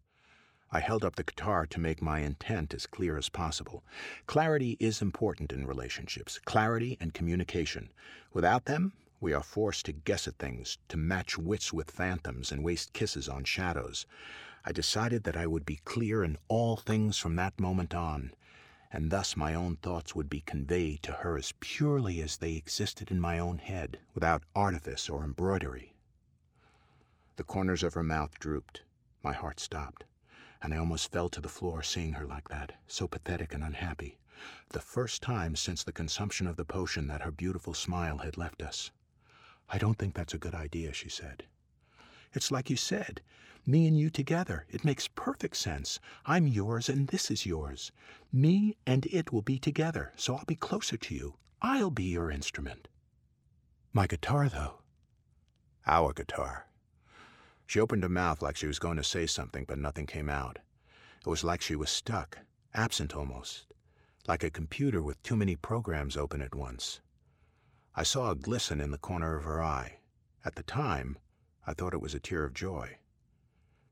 I 0.70 0.80
held 0.80 1.04
up 1.04 1.16
the 1.16 1.24
guitar 1.24 1.66
to 1.66 1.78
make 1.78 2.00
my 2.00 2.20
intent 2.20 2.72
as 2.72 2.86
clear 2.86 3.18
as 3.18 3.28
possible. 3.28 3.84
Clarity 4.24 4.78
is 4.80 5.02
important 5.02 5.52
in 5.52 5.66
relationships 5.66 6.38
clarity 6.46 6.96
and 6.98 7.12
communication. 7.12 7.90
Without 8.32 8.64
them, 8.64 8.94
we 9.20 9.34
are 9.34 9.42
forced 9.42 9.84
to 9.84 9.92
guess 9.92 10.26
at 10.26 10.38
things, 10.38 10.78
to 10.88 10.96
match 10.96 11.36
wits 11.36 11.70
with 11.70 11.90
phantoms, 11.90 12.50
and 12.50 12.64
waste 12.64 12.94
kisses 12.94 13.28
on 13.28 13.44
shadows. 13.44 14.06
I 14.64 14.72
decided 14.72 15.24
that 15.24 15.36
I 15.36 15.46
would 15.46 15.66
be 15.66 15.82
clear 15.84 16.24
in 16.24 16.38
all 16.48 16.78
things 16.78 17.18
from 17.18 17.36
that 17.36 17.60
moment 17.60 17.94
on, 17.94 18.32
and 18.90 19.10
thus 19.10 19.36
my 19.36 19.52
own 19.52 19.76
thoughts 19.76 20.14
would 20.14 20.30
be 20.30 20.40
conveyed 20.40 21.02
to 21.02 21.12
her 21.12 21.36
as 21.36 21.52
purely 21.60 22.22
as 22.22 22.38
they 22.38 22.54
existed 22.54 23.10
in 23.10 23.20
my 23.20 23.38
own 23.38 23.58
head, 23.58 23.98
without 24.14 24.44
artifice 24.56 25.10
or 25.10 25.22
embroidery. 25.22 25.89
The 27.40 27.44
corners 27.44 27.82
of 27.82 27.94
her 27.94 28.02
mouth 28.02 28.38
drooped. 28.38 28.82
My 29.22 29.32
heart 29.32 29.60
stopped 29.60 30.04
and 30.60 30.74
I 30.74 30.76
almost 30.76 31.10
fell 31.10 31.30
to 31.30 31.40
the 31.40 31.48
floor 31.48 31.82
seeing 31.82 32.12
her 32.12 32.26
like 32.26 32.50
that, 32.50 32.74
so 32.86 33.08
pathetic 33.08 33.54
and 33.54 33.64
unhappy. 33.64 34.18
The 34.68 34.80
first 34.82 35.22
time 35.22 35.56
since 35.56 35.82
the 35.82 35.90
consumption 35.90 36.46
of 36.46 36.56
the 36.56 36.66
potion 36.66 37.06
that 37.06 37.22
her 37.22 37.30
beautiful 37.30 37.72
smile 37.72 38.18
had 38.18 38.36
left 38.36 38.60
us. 38.60 38.90
I 39.70 39.78
don't 39.78 39.96
think 39.96 40.12
that's 40.12 40.34
a 40.34 40.38
good 40.38 40.54
idea, 40.54 40.92
she 40.92 41.08
said. 41.08 41.44
It's 42.34 42.50
like 42.50 42.68
you 42.68 42.76
said. 42.76 43.22
Me 43.64 43.86
and 43.86 43.98
you 43.98 44.10
together. 44.10 44.66
It 44.68 44.84
makes 44.84 45.08
perfect 45.08 45.56
sense. 45.56 45.98
I'm 46.26 46.46
yours 46.46 46.90
and 46.90 47.08
this 47.08 47.30
is 47.30 47.46
yours. 47.46 47.90
Me 48.30 48.76
and 48.86 49.06
it 49.06 49.32
will 49.32 49.40
be 49.40 49.58
together, 49.58 50.12
so 50.14 50.36
I'll 50.36 50.44
be 50.44 50.56
closer 50.56 50.98
to 50.98 51.14
you. 51.14 51.36
I'll 51.62 51.90
be 51.90 52.04
your 52.04 52.30
instrument. 52.30 52.86
My 53.94 54.06
guitar, 54.06 54.50
though. 54.50 54.82
Our 55.86 56.12
guitar. 56.12 56.66
She 57.70 57.78
opened 57.78 58.02
her 58.02 58.08
mouth 58.08 58.42
like 58.42 58.56
she 58.56 58.66
was 58.66 58.80
going 58.80 58.96
to 58.96 59.04
say 59.04 59.26
something, 59.26 59.64
but 59.64 59.78
nothing 59.78 60.04
came 60.04 60.28
out. 60.28 60.58
It 61.24 61.28
was 61.28 61.44
like 61.44 61.62
she 61.62 61.76
was 61.76 61.88
stuck, 61.88 62.38
absent 62.74 63.14
almost, 63.14 63.72
like 64.26 64.42
a 64.42 64.50
computer 64.50 65.00
with 65.00 65.22
too 65.22 65.36
many 65.36 65.54
programs 65.54 66.16
open 66.16 66.42
at 66.42 66.52
once. 66.52 67.00
I 67.94 68.02
saw 68.02 68.32
a 68.32 68.34
glisten 68.34 68.80
in 68.80 68.90
the 68.90 68.98
corner 68.98 69.36
of 69.36 69.44
her 69.44 69.62
eye. 69.62 70.00
At 70.44 70.56
the 70.56 70.64
time, 70.64 71.16
I 71.64 71.72
thought 71.72 71.94
it 71.94 72.00
was 72.00 72.12
a 72.12 72.18
tear 72.18 72.42
of 72.42 72.54
joy. 72.54 72.98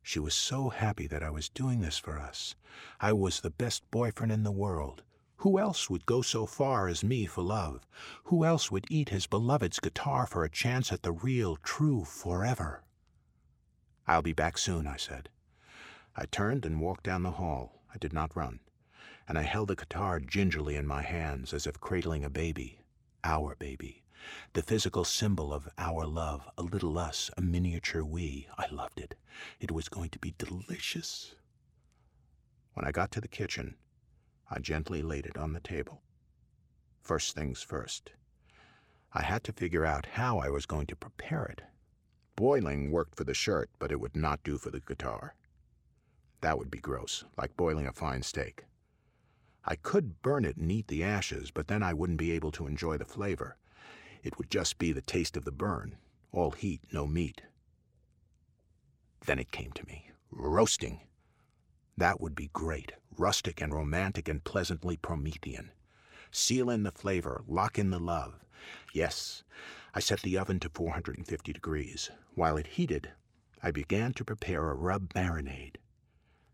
She 0.03 0.19
was 0.19 0.35
so 0.35 0.71
happy 0.71 1.07
that 1.07 1.23
I 1.23 1.31
was 1.31 1.49
doing 1.49 1.81
this 1.81 1.99
for 1.99 2.19
us. 2.19 2.57
I 3.01 3.13
was 3.13 3.43
the 3.43 3.49
best 3.49 3.89
boyfriend 3.93 4.33
in 4.33 4.43
the 4.43 4.51
world. 4.51 5.05
Who 5.37 5.57
else 5.57 5.89
would 5.89 6.05
go 6.05 6.21
so 6.21 6.47
far 6.47 6.89
as 6.89 7.05
me 7.05 7.27
for 7.27 7.43
love? 7.43 7.87
Who 8.25 8.45
else 8.45 8.73
would 8.73 8.87
eat 8.91 9.11
his 9.11 9.29
beloved's 9.29 9.79
guitar 9.79 10.27
for 10.27 10.43
a 10.43 10.51
chance 10.51 10.91
at 10.91 11.05
the 11.05 11.13
real, 11.13 11.55
true 11.63 12.03
forever? 12.03 12.83
I'll 14.09 14.23
be 14.23 14.33
back 14.33 14.57
soon, 14.57 14.87
I 14.87 14.97
said. 14.97 15.29
I 16.17 16.25
turned 16.25 16.65
and 16.65 16.81
walked 16.81 17.05
down 17.05 17.23
the 17.23 17.33
hall. 17.33 17.83
I 17.95 17.99
did 17.99 18.15
not 18.15 18.35
run. 18.35 18.61
And 19.29 19.37
I 19.37 19.43
held 19.43 19.69
the 19.69 19.77
guitar 19.77 20.19
gingerly 20.19 20.77
in 20.77 20.87
my 20.87 21.03
hands 21.03 21.53
as 21.53 21.67
if 21.67 21.79
cradling 21.79 22.25
a 22.25 22.31
baby. 22.31 22.81
Our 23.23 23.55
baby. 23.57 24.03
The 24.55 24.63
physical 24.63 25.05
symbol 25.05 25.53
of 25.53 25.69
our 25.77 26.07
love, 26.07 26.49
a 26.57 26.63
little 26.63 26.99
us, 26.99 27.31
a 27.37 27.43
miniature 27.43 28.03
we. 28.03 28.49
I 28.57 28.67
loved 28.73 28.99
it. 28.99 29.15
It 29.61 29.71
was 29.71 29.91
going 29.91 30.09
to 30.11 30.19
be 30.19 30.35
delicious. 30.39 31.35
When 32.73 32.87
I 32.87 32.93
got 32.93 33.13
to 33.13 33.21
the 33.21 33.29
kitchen, 33.29 33.77
I 34.51 34.59
gently 34.59 35.03
laid 35.03 35.27
it 35.27 35.37
on 35.37 35.53
the 35.53 35.61
table. 35.61 36.01
First 37.03 37.35
things 37.35 37.61
first. 37.63 38.13
I 39.13 39.23
had 39.23 39.45
to 39.45 39.53
figure 39.53 39.85
out 39.85 40.07
how 40.07 40.39
I 40.39 40.49
was 40.49 40.65
going 40.65 40.87
to 40.87 40.97
prepare 40.97 41.45
it. 41.45 41.63
Boiling 42.39 42.93
worked 42.93 43.17
for 43.17 43.25
the 43.25 43.35
shirt, 43.35 43.69
but 43.81 43.91
it 43.91 43.99
would 43.99 44.15
not 44.15 44.45
do 44.45 44.59
for 44.59 44.71
the 44.71 44.79
guitar. 44.79 45.35
That 46.41 46.57
would 46.57 46.71
be 46.71 46.79
gross, 46.79 47.25
like 47.37 47.57
boiling 47.57 47.89
a 47.89 47.93
fine 47.93 48.23
steak. 48.23 48.65
I 49.65 49.75
could 49.75 50.23
burn 50.23 50.45
it 50.45 50.57
and 50.57 50.71
eat 50.71 50.87
the 50.87 51.03
ashes, 51.03 51.51
but 51.51 51.67
then 51.67 51.83
I 51.83 51.93
wouldn't 51.93 52.21
be 52.21 52.31
able 52.31 52.53
to 52.53 52.69
enjoy 52.69 52.97
the 52.97 53.05
flavor. 53.05 53.57
It 54.23 54.39
would 54.39 54.53
just 54.53 54.79
be 54.79 54.93
the 54.93 55.01
taste 55.01 55.37
of 55.37 55.45
the 55.45 55.51
burn, 55.51 55.97
all 56.31 56.53
heat, 56.53 56.81
no 56.93 57.09
meat. 57.09 57.43
Then 59.27 59.41
it 59.41 59.51
came 59.51 59.73
to 59.73 59.85
me 59.87 60.13
roasting. 60.31 61.01
That 61.97 62.21
would 62.21 62.37
be 62.37 62.51
great, 62.53 62.93
rustic 63.17 63.61
and 63.61 63.75
romantic 63.75 64.29
and 64.29 64.45
pleasantly 64.45 64.97
Promethean. 64.97 65.73
Seal 66.31 66.71
in 66.71 66.85
the 66.85 66.93
flavor, 66.93 67.43
lock 67.49 67.81
in 67.81 67.91
the 67.91 67.99
love. 67.99 68.45
Yes, 68.95 69.43
I 69.95 70.01
set 70.01 70.21
the 70.21 70.37
oven 70.37 70.61
to 70.61 70.69
450 70.69 71.53
degrees. 71.53 72.11
While 72.35 72.57
it 72.57 72.67
heated, 72.67 73.13
I 73.63 73.71
began 73.71 74.13
to 74.15 74.25
prepare 74.25 74.71
a 74.71 74.75
rub 74.75 75.15
marinade. 75.15 75.77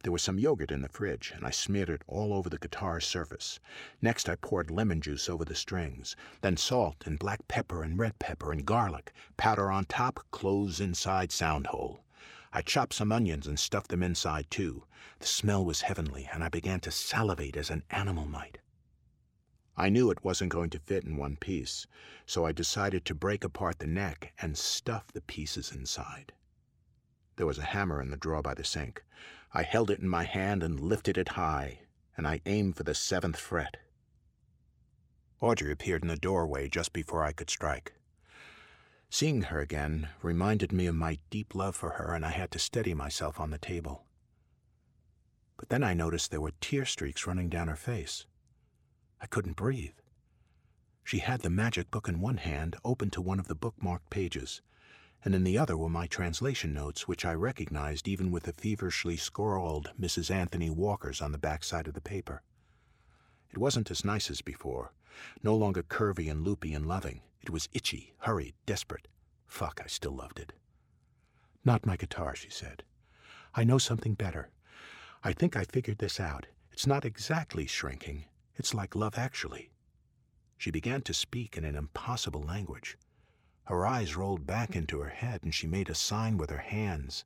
There 0.05 0.12
was 0.12 0.23
some 0.23 0.38
yogurt 0.38 0.70
in 0.70 0.83
the 0.83 0.88
fridge, 0.88 1.33
and 1.35 1.47
I 1.47 1.51
smeared 1.51 1.88
it 1.88 2.03
all 2.07 2.33
over 2.33 2.51
the 2.51 2.59
guitar's 2.59 3.07
surface. 3.07 3.59
Next, 4.03 4.29
I 4.29 4.37
poured 4.37 4.70
lemon 4.70 5.01
juice 5.01 5.29
over 5.29 5.44
the 5.44 5.55
strings, 5.55 6.14
then 6.42 6.57
salt 6.57 7.07
and 7.07 7.18
black 7.18 7.49
pepper 7.49 7.83
and 7.83 7.99
red 7.99 8.18
pepper 8.18 8.53
and 8.53 8.66
garlic, 8.66 9.12
powder 9.37 9.70
on 9.70 9.87
top, 9.87 10.20
cloves 10.31 10.79
inside 10.79 11.33
sound 11.33 11.68
hole. 11.68 12.05
I 12.53 12.62
chopped 12.62 12.94
some 12.94 13.12
onions 13.12 13.47
and 13.47 13.59
stuffed 13.59 13.88
them 13.88 14.03
inside 14.03 14.51
too. 14.51 14.85
The 15.18 15.27
smell 15.27 15.64
was 15.64 15.81
heavenly, 15.81 16.29
and 16.33 16.44
I 16.44 16.51
began 16.51 16.81
to 16.81 16.90
salivate 16.90 17.57
as 17.57 17.70
an 17.70 17.83
animal 17.90 18.27
might. 18.27 18.59
I 19.77 19.89
knew 19.89 20.11
it 20.11 20.25
wasn't 20.25 20.53
going 20.53 20.71
to 20.71 20.79
fit 20.79 21.05
in 21.05 21.17
one 21.17 21.37
piece, 21.37 21.87
so 22.27 22.47
I 22.47 22.53
decided 22.53 23.05
to 23.05 23.15
break 23.15 23.43
apart 23.43 23.79
the 23.79 23.87
neck 23.87 24.33
and 24.41 24.57
stuff 24.57 25.09
the 25.13 25.21
pieces 25.21 25.73
inside. 25.73 26.33
There 27.37 27.47
was 27.47 27.59
a 27.59 27.65
hammer 27.65 28.01
in 28.01 28.11
the 28.11 28.17
drawer 28.17 28.43
by 28.43 28.55
the 28.55 28.65
sink. 28.65 29.05
I 29.53 29.63
held 29.63 29.91
it 29.91 29.99
in 29.99 30.09
my 30.09 30.25
hand 30.25 30.63
and 30.63 30.79
lifted 30.79 31.19
it 31.19 31.31
high, 31.31 31.81
and 32.17 32.27
I 32.27 32.41
aimed 32.47 32.77
for 32.77 32.85
the 32.85 32.95
seventh 32.95 33.39
fret. 33.39 33.77
Audrey 35.41 35.73
appeared 35.73 36.03
in 36.03 36.09
the 36.09 36.17
doorway 36.17 36.69
just 36.69 36.93
before 36.93 37.25
I 37.25 37.33
could 37.33 37.51
strike. 37.51 37.95
Seeing 39.11 39.43
her 39.43 39.61
again 39.61 40.09
reminded 40.23 40.73
me 40.73 40.87
of 40.87 40.95
my 40.95 41.19
deep 41.31 41.55
love 41.55 41.75
for 41.75 41.91
her, 41.91 42.15
and 42.15 42.25
I 42.25 42.31
had 42.31 42.51
to 42.53 42.59
steady 42.59 42.95
myself 42.95 43.41
on 43.41 43.51
the 43.51 43.59
table. 43.59 44.07
But 45.57 45.69
then 45.69 45.83
I 45.83 45.95
noticed 45.95 46.31
there 46.31 46.41
were 46.41 46.53
tear 46.61 46.85
streaks 46.85 47.27
running 47.27 47.49
down 47.49 47.69
her 47.69 47.77
face. 47.77 48.27
I 49.20 49.27
couldn't 49.27 49.57
breathe. 49.57 49.94
She 51.03 51.18
had 51.18 51.42
the 51.42 51.50
magic 51.50 51.90
book 51.90 52.09
in 52.09 52.20
one 52.20 52.38
hand, 52.38 52.77
open 52.85 53.11
to 53.11 53.20
one 53.20 53.38
of 53.38 53.48
the 53.48 53.57
bookmarked 53.57 54.09
pages, 54.11 54.62
and 55.24 55.35
in 55.35 55.44
the 55.44 55.59
other 55.59 55.77
were 55.77 55.88
my 55.88 56.07
translation 56.07 56.72
notes, 56.74 57.09
which 57.09 57.24
I 57.24 57.35
recognized 57.35 58.09
even 58.09 58.31
with 58.31 58.44
the 58.44 58.53
feverishly 58.53 59.16
scrawled 59.16 59.92
Mrs. 60.00 60.31
Anthony 60.31 60.70
Walker's 60.70 61.22
on 61.22 61.33
the 61.33 61.38
back 61.38 61.64
side 61.64 61.88
of 61.88 61.94
the 61.94 62.00
paper. 62.00 62.42
It 63.50 63.59
wasn't 63.59 63.90
as 63.90 64.05
nice 64.05 64.31
as 64.31 64.42
before, 64.42 64.92
no 65.42 65.55
longer 65.55 65.83
curvy 65.83 66.31
and 66.31 66.42
loopy 66.42 66.74
and 66.74 66.87
loving. 66.87 67.20
It 67.40 67.50
was 67.50 67.68
itchy, 67.72 68.14
hurried, 68.18 68.55
desperate. 68.66 69.09
Fuck, 69.46 69.81
I 69.83 69.87
still 69.87 70.16
loved 70.16 70.38
it. 70.38 70.53
Not 71.64 71.87
my 71.87 71.96
guitar, 71.96 72.35
she 72.35 72.50
said. 72.50 72.83
I 73.55 73.64
know 73.64 73.79
something 73.79 74.14
better. 74.14 74.50
I 75.22 75.33
think 75.33 75.57
I 75.57 75.64
figured 75.64 75.98
this 75.98 76.18
out. 76.18 76.46
It's 76.72 76.87
not 76.87 77.05
exactly 77.05 77.66
shrinking. 77.66 78.24
It's 78.57 78.73
like 78.73 78.95
love 78.95 79.19
actually. 79.19 79.71
She 80.57 80.71
began 80.71 81.03
to 81.03 81.12
speak 81.12 81.57
in 81.57 81.64
an 81.64 81.75
impossible 81.75 82.43
language. 82.43 82.97
Her 83.64 83.85
eyes 83.85 84.14
rolled 84.14 84.47
back 84.47 84.77
into 84.77 85.01
her 85.01 85.11
head, 85.11 85.43
and 85.43 85.53
she 85.53 85.67
made 85.67 85.90
a 85.90 85.95
sign 85.95 86.38
with 86.38 86.51
her 86.51 86.59
hands, 86.59 87.25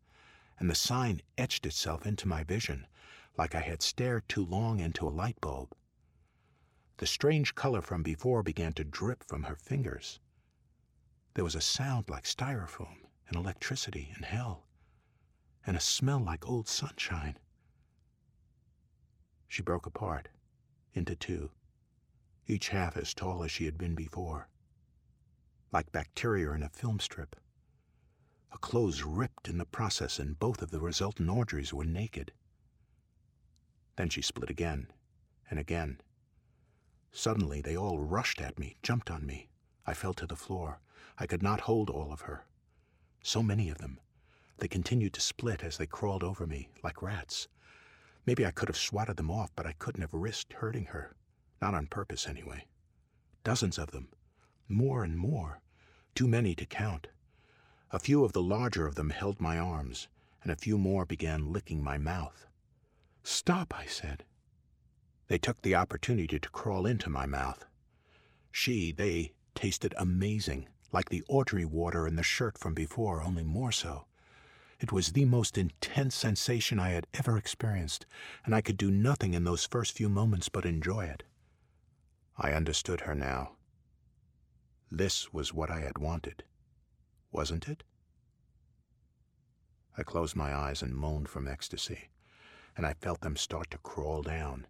and 0.59 0.71
the 0.71 0.75
sign 0.75 1.21
etched 1.37 1.67
itself 1.67 2.07
into 2.07 2.27
my 2.27 2.45
vision, 2.45 2.87
like 3.37 3.55
I 3.55 3.61
had 3.61 3.83
stared 3.83 4.29
too 4.29 4.45
long 4.45 4.81
into 4.81 5.07
a 5.07 5.11
light 5.11 5.41
bulb. 5.41 5.77
The 6.97 7.07
strange 7.07 7.55
color 7.55 7.83
from 7.83 8.03
before 8.03 8.43
began 8.43 8.73
to 8.73 8.85
drip 8.85 9.23
from 9.25 9.43
her 9.45 9.57
fingers. 9.57 10.21
There 11.35 11.45
was 11.45 11.55
a 11.55 11.61
sound 11.61 12.09
like 12.09 12.25
styrofoam, 12.25 13.07
and 13.29 13.37
electricity, 13.37 14.12
and 14.14 14.25
hell, 14.25 14.67
and 15.67 15.77
a 15.77 15.81
smell 15.81 16.21
like 16.21 16.49
old 16.49 16.69
sunshine. 16.69 17.37
She 19.47 19.62
broke 19.62 19.87
apart 19.87 20.29
into 20.94 21.14
two, 21.14 21.51
each 22.46 22.68
half 22.68 22.96
as 22.96 23.14
tall 23.14 23.42
as 23.44 23.51
she 23.51 23.64
had 23.64 23.79
been 23.79 23.94
before. 23.94 24.48
Like 25.72 25.92
bacteria 25.92 26.53
in 26.53 26.62
a 26.62 26.68
film 26.68 27.01
strip. 27.01 27.37
Her 28.48 28.59
clothes 28.59 29.03
ripped 29.03 29.48
in 29.48 29.59
the 29.59 29.66
process, 29.66 30.18
and 30.18 30.38
both 30.38 30.62
of 30.62 30.70
the 30.70 30.81
resultant 30.81 31.29
Audreys 31.29 31.72
were 31.72 31.85
naked. 31.85 32.33
Then 33.96 34.09
she 34.09 34.22
split 34.22 34.48
again, 34.48 34.90
and 35.51 35.59
again. 35.59 36.01
Suddenly, 37.12 37.61
they 37.61 37.77
all 37.77 37.98
rushed 37.98 38.40
at 38.40 38.59
me, 38.59 38.77
jumped 38.83 39.11
on 39.11 39.27
me. 39.27 39.48
I 39.87 39.94
fell 39.94 40.14
to 40.14 40.27
the 40.27 40.37
floor. 40.37 40.81
I 41.18 41.27
could 41.27 41.42
not 41.42 41.62
hold 41.62 41.90
all 41.90 42.12
of 42.12 42.22
her. 42.22 42.46
So 43.22 43.42
many 43.42 43.68
of 43.68 43.79
them. 43.79 43.98
They 44.59 44.68
continued 44.68 45.12
to 45.14 45.20
split 45.20 45.62
as 45.62 45.77
they 45.77 45.87
crawled 45.87 46.24
over 46.24 46.46
me, 46.46 46.70
like 46.83 47.03
rats. 47.03 47.48
Maybe 48.29 48.45
I 48.45 48.51
could 48.51 48.69
have 48.69 48.77
swatted 48.77 49.17
them 49.17 49.31
off, 49.31 49.51
but 49.57 49.64
I 49.64 49.73
couldn't 49.73 50.03
have 50.03 50.12
risked 50.12 50.53
hurting 50.53 50.85
her. 50.93 51.17
Not 51.62 51.73
on 51.73 51.87
purpose, 51.87 52.29
anyway. 52.29 52.67
Dozens 53.43 53.79
of 53.79 53.91
them. 53.91 54.11
More 54.69 55.03
and 55.03 55.17
more. 55.17 55.62
Too 56.14 56.29
many 56.29 56.55
to 56.57 56.67
count. 56.67 57.07
A 57.91 57.99
few 57.99 58.25
of 58.25 58.35
the 58.35 58.43
larger 58.43 58.87
of 58.87 58.97
them 58.97 59.09
held 59.09 59.41
my 59.41 59.59
arms, 59.59 60.09
and 60.43 60.53
a 60.53 60.57
few 60.57 60.77
more 60.77 61.07
began 61.07 61.55
licking 61.55 61.83
my 61.83 61.97
mouth. 61.97 62.47
Stop, 63.23 63.75
I 63.75 63.87
said. 63.87 64.25
They 65.29 65.38
took 65.38 65.62
the 65.62 65.77
opportunity 65.77 66.38
to 66.38 66.51
crawl 66.51 66.85
into 66.85 67.09
my 67.09 67.25
mouth. 67.25 67.64
She, 68.53 68.93
they, 68.93 69.33
tasted 69.55 69.95
amazing, 69.97 70.69
like 70.93 71.09
the 71.09 71.25
Audrey 71.29 71.64
water 71.64 72.07
in 72.07 72.17
the 72.17 72.23
shirt 72.23 72.59
from 72.59 72.75
before, 72.75 73.23
only 73.23 73.43
more 73.43 73.73
so. 73.73 74.05
It 74.81 74.93
was 74.93 75.12
the 75.12 75.25
most 75.25 75.59
intense 75.59 76.14
sensation 76.14 76.79
I 76.79 76.91
had 76.91 77.09
ever 77.14 77.37
experienced, 77.37 78.07
and 78.45 78.55
I 78.55 78.61
could 78.61 78.77
do 78.77 78.93
nothing 78.93 79.35
in 79.35 79.43
those 79.43 79.67
first 79.67 79.93
few 79.93 80.09
moments 80.09 80.49
but 80.49 80.64
enjoy 80.64 81.07
it. 81.07 81.25
I 82.37 82.53
understood 82.53 83.01
her 83.01 83.14
now. 83.14 83.57
This 84.91 85.33
was 85.33 85.53
what 85.53 85.71
I 85.71 85.81
had 85.81 85.99
wanted, 85.99 86.45
wasn't 87.33 87.69
it? 87.69 87.83
I 89.97 90.05
closed 90.05 90.37
my 90.37 90.55
eyes 90.55 90.81
and 90.81 90.95
moaned 90.95 91.29
from 91.29 91.49
ecstasy, 91.49 92.11
and 92.77 92.87
I 92.87 92.95
felt 92.95 93.21
them 93.21 93.37
start 93.37 93.73
to 93.73 93.79
crawl 93.79 94.23
down. 94.23 94.69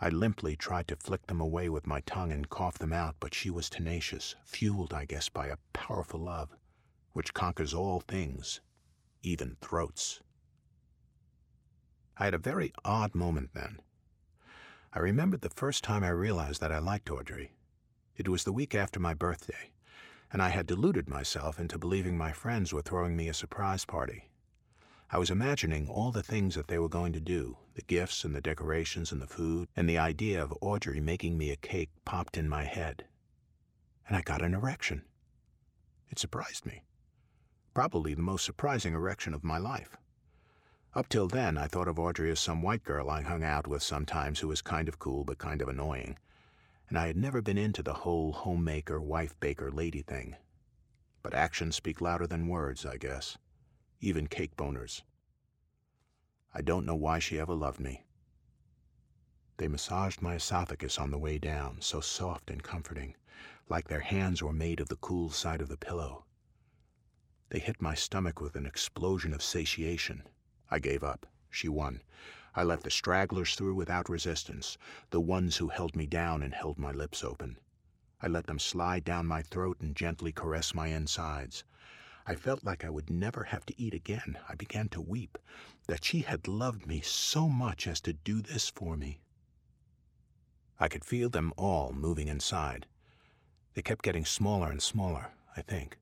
I 0.00 0.08
limply 0.08 0.56
tried 0.56 0.88
to 0.88 0.96
flick 0.96 1.28
them 1.28 1.40
away 1.40 1.68
with 1.68 1.86
my 1.86 2.00
tongue 2.00 2.32
and 2.32 2.50
cough 2.50 2.78
them 2.78 2.92
out, 2.92 3.14
but 3.20 3.34
she 3.34 3.50
was 3.50 3.70
tenacious, 3.70 4.34
fueled, 4.44 4.92
I 4.92 5.04
guess, 5.04 5.28
by 5.28 5.46
a 5.46 5.58
powerful 5.72 6.18
love, 6.18 6.56
which 7.12 7.34
conquers 7.34 7.72
all 7.72 8.00
things, 8.00 8.60
even 9.22 9.56
throats. 9.60 10.20
I 12.16 12.24
had 12.24 12.34
a 12.34 12.38
very 12.38 12.72
odd 12.84 13.14
moment 13.14 13.50
then. 13.54 13.80
I 14.92 14.98
remembered 14.98 15.40
the 15.40 15.50
first 15.50 15.84
time 15.84 16.02
I 16.02 16.10
realized 16.10 16.60
that 16.60 16.72
I 16.72 16.78
liked 16.78 17.10
Audrey. 17.10 17.52
It 18.16 18.28
was 18.28 18.44
the 18.44 18.52
week 18.52 18.74
after 18.74 19.00
my 19.00 19.14
birthday, 19.14 19.70
and 20.32 20.42
I 20.42 20.48
had 20.50 20.66
deluded 20.66 21.08
myself 21.08 21.58
into 21.58 21.78
believing 21.78 22.18
my 22.18 22.32
friends 22.32 22.72
were 22.72 22.82
throwing 22.82 23.16
me 23.16 23.28
a 23.28 23.34
surprise 23.34 23.84
party. 23.84 24.28
I 25.12 25.18
was 25.18 25.30
imagining 25.30 25.88
all 25.88 26.12
the 26.12 26.22
things 26.22 26.54
that 26.54 26.68
they 26.68 26.78
were 26.78 26.88
going 26.88 27.12
to 27.14 27.20
do 27.20 27.56
the 27.74 27.82
gifts 27.82 28.24
and 28.24 28.34
the 28.34 28.40
decorations 28.40 29.12
and 29.12 29.22
the 29.22 29.26
food, 29.26 29.68
and 29.74 29.88
the 29.88 29.96
idea 29.96 30.42
of 30.42 30.52
Audrey 30.60 31.00
making 31.00 31.38
me 31.38 31.50
a 31.50 31.56
cake 31.56 31.90
popped 32.04 32.36
in 32.36 32.48
my 32.48 32.64
head. 32.64 33.06
And 34.06 34.16
I 34.16 34.22
got 34.22 34.42
an 34.42 34.54
erection. 34.54 35.04
It 36.10 36.18
surprised 36.18 36.66
me. 36.66 36.82
Probably 37.80 38.12
the 38.12 38.20
most 38.20 38.44
surprising 38.44 38.92
erection 38.92 39.32
of 39.32 39.42
my 39.42 39.56
life. 39.56 39.96
Up 40.92 41.08
till 41.08 41.28
then, 41.28 41.56
I 41.56 41.66
thought 41.66 41.88
of 41.88 41.98
Audrey 41.98 42.30
as 42.30 42.38
some 42.38 42.60
white 42.60 42.84
girl 42.84 43.08
I 43.08 43.22
hung 43.22 43.42
out 43.42 43.66
with 43.66 43.82
sometimes 43.82 44.40
who 44.40 44.48
was 44.48 44.60
kind 44.60 44.86
of 44.86 44.98
cool 44.98 45.24
but 45.24 45.38
kind 45.38 45.62
of 45.62 45.68
annoying, 45.70 46.18
and 46.90 46.98
I 46.98 47.06
had 47.06 47.16
never 47.16 47.40
been 47.40 47.56
into 47.56 47.82
the 47.82 47.94
whole 48.04 48.32
homemaker, 48.32 49.00
wife 49.00 49.34
baker, 49.40 49.70
lady 49.70 50.02
thing. 50.02 50.36
But 51.22 51.32
actions 51.32 51.74
speak 51.74 52.02
louder 52.02 52.26
than 52.26 52.48
words, 52.48 52.84
I 52.84 52.98
guess 52.98 53.38
even 53.98 54.26
cake 54.26 54.58
boners. 54.58 55.00
I 56.52 56.60
don't 56.60 56.84
know 56.84 56.96
why 56.96 57.18
she 57.18 57.40
ever 57.40 57.54
loved 57.54 57.80
me. 57.80 58.04
They 59.56 59.68
massaged 59.68 60.20
my 60.20 60.34
esophagus 60.34 60.98
on 60.98 61.10
the 61.10 61.18
way 61.18 61.38
down, 61.38 61.80
so 61.80 62.02
soft 62.02 62.50
and 62.50 62.62
comforting, 62.62 63.16
like 63.70 63.88
their 63.88 64.00
hands 64.00 64.42
were 64.42 64.52
made 64.52 64.80
of 64.80 64.90
the 64.90 64.96
cool 64.96 65.30
side 65.30 65.62
of 65.62 65.70
the 65.70 65.78
pillow. 65.78 66.26
They 67.50 67.58
hit 67.58 67.82
my 67.82 67.94
stomach 67.94 68.40
with 68.40 68.54
an 68.54 68.64
explosion 68.64 69.34
of 69.34 69.42
satiation. 69.42 70.22
I 70.70 70.78
gave 70.78 71.02
up. 71.02 71.26
She 71.50 71.68
won. 71.68 72.00
I 72.54 72.62
let 72.62 72.84
the 72.84 72.90
stragglers 72.90 73.56
through 73.56 73.74
without 73.74 74.08
resistance, 74.08 74.78
the 75.10 75.20
ones 75.20 75.56
who 75.56 75.68
held 75.68 75.96
me 75.96 76.06
down 76.06 76.44
and 76.44 76.54
held 76.54 76.78
my 76.78 76.92
lips 76.92 77.24
open. 77.24 77.58
I 78.22 78.28
let 78.28 78.46
them 78.46 78.60
slide 78.60 79.04
down 79.04 79.26
my 79.26 79.42
throat 79.42 79.78
and 79.80 79.96
gently 79.96 80.30
caress 80.30 80.74
my 80.74 80.88
insides. 80.88 81.64
I 82.24 82.36
felt 82.36 82.62
like 82.62 82.84
I 82.84 82.90
would 82.90 83.10
never 83.10 83.44
have 83.44 83.66
to 83.66 83.80
eat 83.80 83.94
again. 83.94 84.38
I 84.48 84.54
began 84.54 84.88
to 84.90 85.00
weep 85.00 85.36
that 85.88 86.04
she 86.04 86.20
had 86.20 86.46
loved 86.46 86.86
me 86.86 87.00
so 87.00 87.48
much 87.48 87.88
as 87.88 88.00
to 88.02 88.12
do 88.12 88.42
this 88.42 88.68
for 88.68 88.96
me. 88.96 89.18
I 90.78 90.86
could 90.86 91.04
feel 91.04 91.30
them 91.30 91.52
all 91.56 91.92
moving 91.92 92.28
inside. 92.28 92.86
They 93.74 93.82
kept 93.82 94.04
getting 94.04 94.24
smaller 94.24 94.70
and 94.70 94.80
smaller, 94.80 95.32
I 95.56 95.62
think. 95.62 95.98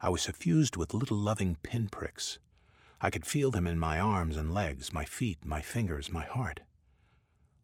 I 0.00 0.08
was 0.08 0.22
suffused 0.22 0.76
with 0.76 0.94
little 0.94 1.16
loving 1.16 1.56
pinpricks. 1.62 2.38
I 3.00 3.10
could 3.10 3.26
feel 3.26 3.50
them 3.50 3.66
in 3.66 3.78
my 3.78 3.98
arms 3.98 4.36
and 4.36 4.54
legs, 4.54 4.92
my 4.92 5.04
feet, 5.04 5.44
my 5.44 5.60
fingers, 5.60 6.10
my 6.12 6.24
heart. 6.24 6.60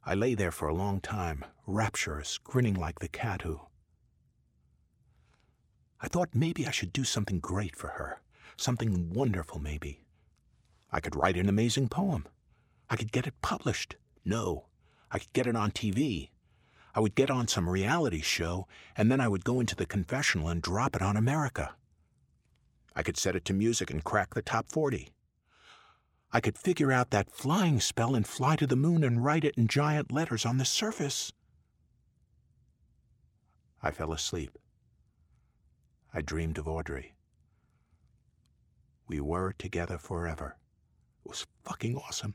I 0.04 0.14
lay 0.14 0.34
there 0.34 0.52
for 0.52 0.68
a 0.68 0.74
long 0.74 1.00
time, 1.00 1.44
rapturous, 1.66 2.38
grinning 2.38 2.74
like 2.74 2.98
the 2.98 3.08
cat 3.08 3.42
who, 3.42 3.60
I 6.00 6.08
thought 6.08 6.34
maybe 6.34 6.66
I 6.66 6.70
should 6.70 6.92
do 6.92 7.04
something 7.04 7.40
great 7.40 7.74
for 7.74 7.88
her, 7.88 8.20
something 8.56 9.12
wonderful, 9.14 9.58
maybe. 9.58 10.04
I 10.92 11.00
could 11.00 11.16
write 11.16 11.36
an 11.36 11.48
amazing 11.48 11.88
poem. 11.88 12.26
I 12.90 12.96
could 12.96 13.12
get 13.12 13.26
it 13.26 13.40
published. 13.40 13.96
No, 14.24 14.66
I 15.10 15.18
could 15.18 15.32
get 15.32 15.46
it 15.46 15.56
on 15.56 15.70
TV. 15.70 16.30
I 16.94 17.00
would 17.00 17.14
get 17.14 17.30
on 17.30 17.48
some 17.48 17.68
reality 17.68 18.20
show, 18.20 18.66
and 18.94 19.10
then 19.10 19.20
I 19.20 19.28
would 19.28 19.44
go 19.44 19.58
into 19.58 19.74
the 19.74 19.86
confessional 19.86 20.48
and 20.48 20.62
drop 20.62 20.94
it 20.94 21.02
on 21.02 21.16
America. 21.16 21.74
I 22.96 23.02
could 23.02 23.18
set 23.18 23.36
it 23.36 23.44
to 23.44 23.52
music 23.52 23.90
and 23.90 24.02
crack 24.02 24.32
the 24.32 24.40
top 24.40 24.70
40. 24.70 25.10
I 26.32 26.40
could 26.40 26.56
figure 26.56 26.90
out 26.90 27.10
that 27.10 27.30
flying 27.30 27.78
spell 27.78 28.14
and 28.14 28.26
fly 28.26 28.56
to 28.56 28.66
the 28.66 28.74
moon 28.74 29.04
and 29.04 29.22
write 29.22 29.44
it 29.44 29.54
in 29.56 29.68
giant 29.68 30.10
letters 30.10 30.46
on 30.46 30.56
the 30.56 30.64
surface. 30.64 31.30
I 33.82 33.90
fell 33.90 34.12
asleep. 34.12 34.58
I 36.12 36.22
dreamed 36.22 36.56
of 36.56 36.66
Audrey. 36.66 37.14
We 39.06 39.20
were 39.20 39.52
together 39.52 39.98
forever. 39.98 40.56
It 41.24 41.28
was 41.28 41.46
fucking 41.64 41.96
awesome. 41.96 42.34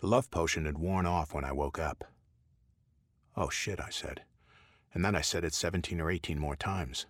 The 0.00 0.06
love 0.06 0.30
potion 0.30 0.66
had 0.66 0.78
worn 0.78 1.04
off 1.04 1.34
when 1.34 1.44
I 1.44 1.52
woke 1.52 1.80
up. 1.80 2.04
Oh 3.36 3.50
shit, 3.50 3.80
I 3.80 3.90
said. 3.90 4.22
And 4.94 5.04
then 5.04 5.16
I 5.16 5.20
said 5.20 5.44
it 5.44 5.52
17 5.52 6.00
or 6.00 6.10
18 6.10 6.38
more 6.38 6.54
times. 6.54 7.06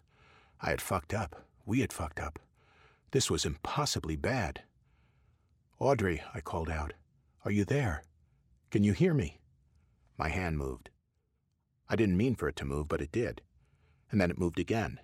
I 0.62 0.70
had 0.70 0.80
fucked 0.80 1.12
up. 1.12 1.43
We 1.64 1.80
had 1.80 1.92
fucked 1.92 2.20
up. 2.20 2.38
This 3.10 3.30
was 3.30 3.44
impossibly 3.44 4.16
bad. 4.16 4.62
Audrey, 5.78 6.22
I 6.32 6.40
called 6.40 6.70
out, 6.70 6.92
are 7.44 7.50
you 7.50 7.64
there? 7.64 8.02
Can 8.70 8.84
you 8.84 8.92
hear 8.92 9.14
me? 9.14 9.40
My 10.16 10.28
hand 10.28 10.58
moved. 10.58 10.90
I 11.88 11.96
didn't 11.96 12.16
mean 12.16 12.34
for 12.34 12.48
it 12.48 12.56
to 12.56 12.64
move, 12.64 12.88
but 12.88 13.00
it 13.00 13.12
did 13.12 13.42
and 14.14 14.20
then 14.20 14.30
it 14.30 14.38
moved 14.38 14.60
again, 14.60 15.00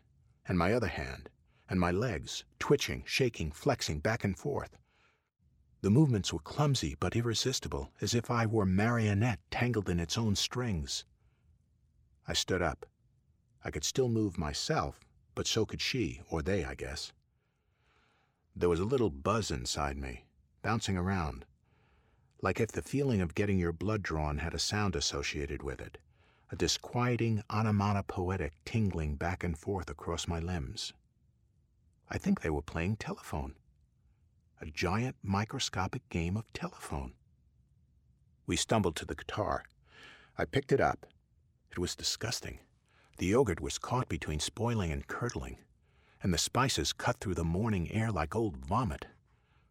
and 0.47 0.57
my 0.57 0.73
other 0.73 0.87
hand, 0.87 1.29
and 1.69 1.81
my 1.81 1.91
legs, 1.91 2.45
twitching, 2.61 3.03
shaking, 3.05 3.51
flexing 3.51 3.99
back 3.99 4.23
and 4.23 4.39
forth. 4.39 4.77
The 5.83 5.91
movements 5.91 6.33
were 6.33 6.39
clumsy 6.39 6.97
but 7.01 7.17
irresistible, 7.17 7.91
as 8.01 8.15
if 8.15 8.31
I 8.31 8.47
were 8.47 8.65
marionette 8.65 9.41
tangled 9.51 9.89
in 9.89 9.99
its 9.99 10.17
own 10.17 10.37
strings. 10.37 11.05
I 12.29 12.35
stood 12.35 12.63
up. 12.63 12.87
I 13.65 13.73
could 13.73 13.83
still 13.83 14.09
move 14.09 14.39
myself, 14.39 15.01
but 15.35 15.47
so 15.47 15.65
could 15.65 15.81
she, 15.81 16.21
or 16.31 16.43
they, 16.43 16.65
I 16.65 16.75
guess. 16.75 17.13
There 18.55 18.69
was 18.69 18.81
a 18.81 18.85
little 18.85 19.11
buzz 19.11 19.51
inside 19.51 19.97
me, 19.97 20.27
bouncing 20.63 20.97
around, 20.97 21.45
like 22.43 22.61
if 22.61 22.73
the 22.73 22.83
feeling 22.83 23.21
of 23.21 23.35
getting 23.35 23.59
your 23.59 23.73
blood 23.73 24.03
drawn 24.03 24.39
had 24.39 24.55
a 24.55 24.59
sound 24.59 24.97
associated 24.97 25.63
with 25.63 25.81
it 25.81 25.99
a 26.53 26.57
disquieting 26.57 27.43
onomatopoetic 27.49 28.53
tingling 28.65 29.15
back 29.15 29.45
and 29.45 29.57
forth 29.57 29.89
across 29.89 30.27
my 30.27 30.41
limbs. 30.41 30.93
I 32.09 32.19
think 32.19 32.41
they 32.41 32.51
were 32.51 32.63
playing 32.63 32.97
telephone. 32.97 33.55
A 34.61 34.67
giant 34.67 35.15
microscopic 35.23 36.09
game 36.09 36.37
of 36.37 36.53
telephone. 36.53 37.13
We 38.47 38.57
stumbled 38.57 38.97
to 38.97 39.07
the 39.07 39.15
guitar. 39.15 39.63
I 40.37 40.45
picked 40.45 40.73
it 40.73 40.81
up. 40.81 41.07
It 41.71 41.79
was 41.79 41.95
disgusting. 41.95 42.59
The 43.21 43.27
yogurt 43.27 43.61
was 43.61 43.77
caught 43.77 44.09
between 44.09 44.41
spoiling 44.41 44.91
and 44.91 45.07
curdling, 45.07 45.59
and 46.23 46.33
the 46.33 46.39
spices 46.39 46.95
cut 46.95 47.21
through 47.21 47.35
the 47.35 47.45
morning 47.45 47.93
air 47.93 48.11
like 48.11 48.35
old 48.35 48.57
vomit. 48.57 49.09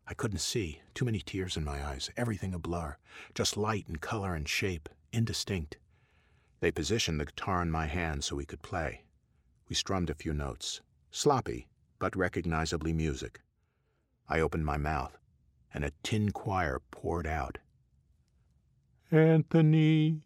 I 0.06 0.14
couldn't 0.14 0.38
see, 0.38 0.84
too 0.94 1.04
many 1.04 1.20
tears 1.20 1.58
in 1.58 1.64
my 1.64 1.84
eyes, 1.84 2.12
everything 2.16 2.54
a 2.54 2.60
blur, 2.60 2.98
just 3.34 3.58
light 3.58 3.88
and 3.88 4.00
color 4.00 4.36
and 4.36 4.48
shape, 4.48 4.88
indistinct. 5.12 5.80
They 6.60 6.70
positioned 6.70 7.20
the 7.20 7.26
guitar 7.26 7.64
in 7.64 7.72
my 7.72 7.88
hand 7.88 8.24
so 8.24 8.36
we 8.36 8.46
could 8.46 8.62
play. 8.62 9.06
We 9.68 9.74
strummed 9.74 10.12
a 10.12 10.14
few 10.14 10.36
notes. 10.36 10.82
Sloppy, 11.10 11.70
but 11.98 12.16
recognizably 12.16 12.94
music. 12.94 13.42
I 14.28 14.42
opened 14.42 14.66
my 14.68 14.78
mouth, 14.78 15.18
and 15.74 15.84
a 15.84 15.94
tin 16.04 16.34
choir 16.34 16.84
poured 16.92 17.26
out. 17.26 17.58
Anthony, 19.10 20.22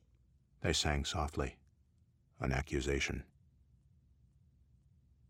They 0.59 0.73
sang 0.73 1.05
softly. 1.05 1.55
An 2.43 2.51
accusation. 2.51 3.23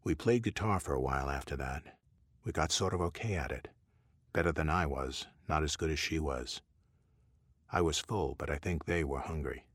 We 0.04 0.16
played 0.16 0.42
guitar 0.42 0.80
for 0.80 0.96
a 0.96 1.00
while 1.00 1.30
after 1.30 1.56
that. 1.58 1.84
We 2.44 2.52
got 2.52 2.72
sort 2.72 2.92
of 2.92 3.02
okay 3.02 3.36
at 3.36 3.52
it. 3.52 3.68
Better 4.34 4.52
than 4.52 4.68
I 4.68 4.88
was, 4.88 5.28
not 5.48 5.62
as 5.62 5.76
good 5.76 5.92
as 5.92 6.00
she 6.00 6.18
was. 6.18 6.64
I 7.72 7.82
was 7.82 8.00
full, 8.00 8.34
but 8.34 8.50
I 8.50 8.58
think 8.58 8.86
they 8.86 9.04
were 9.04 9.20
hungry. 9.20 9.68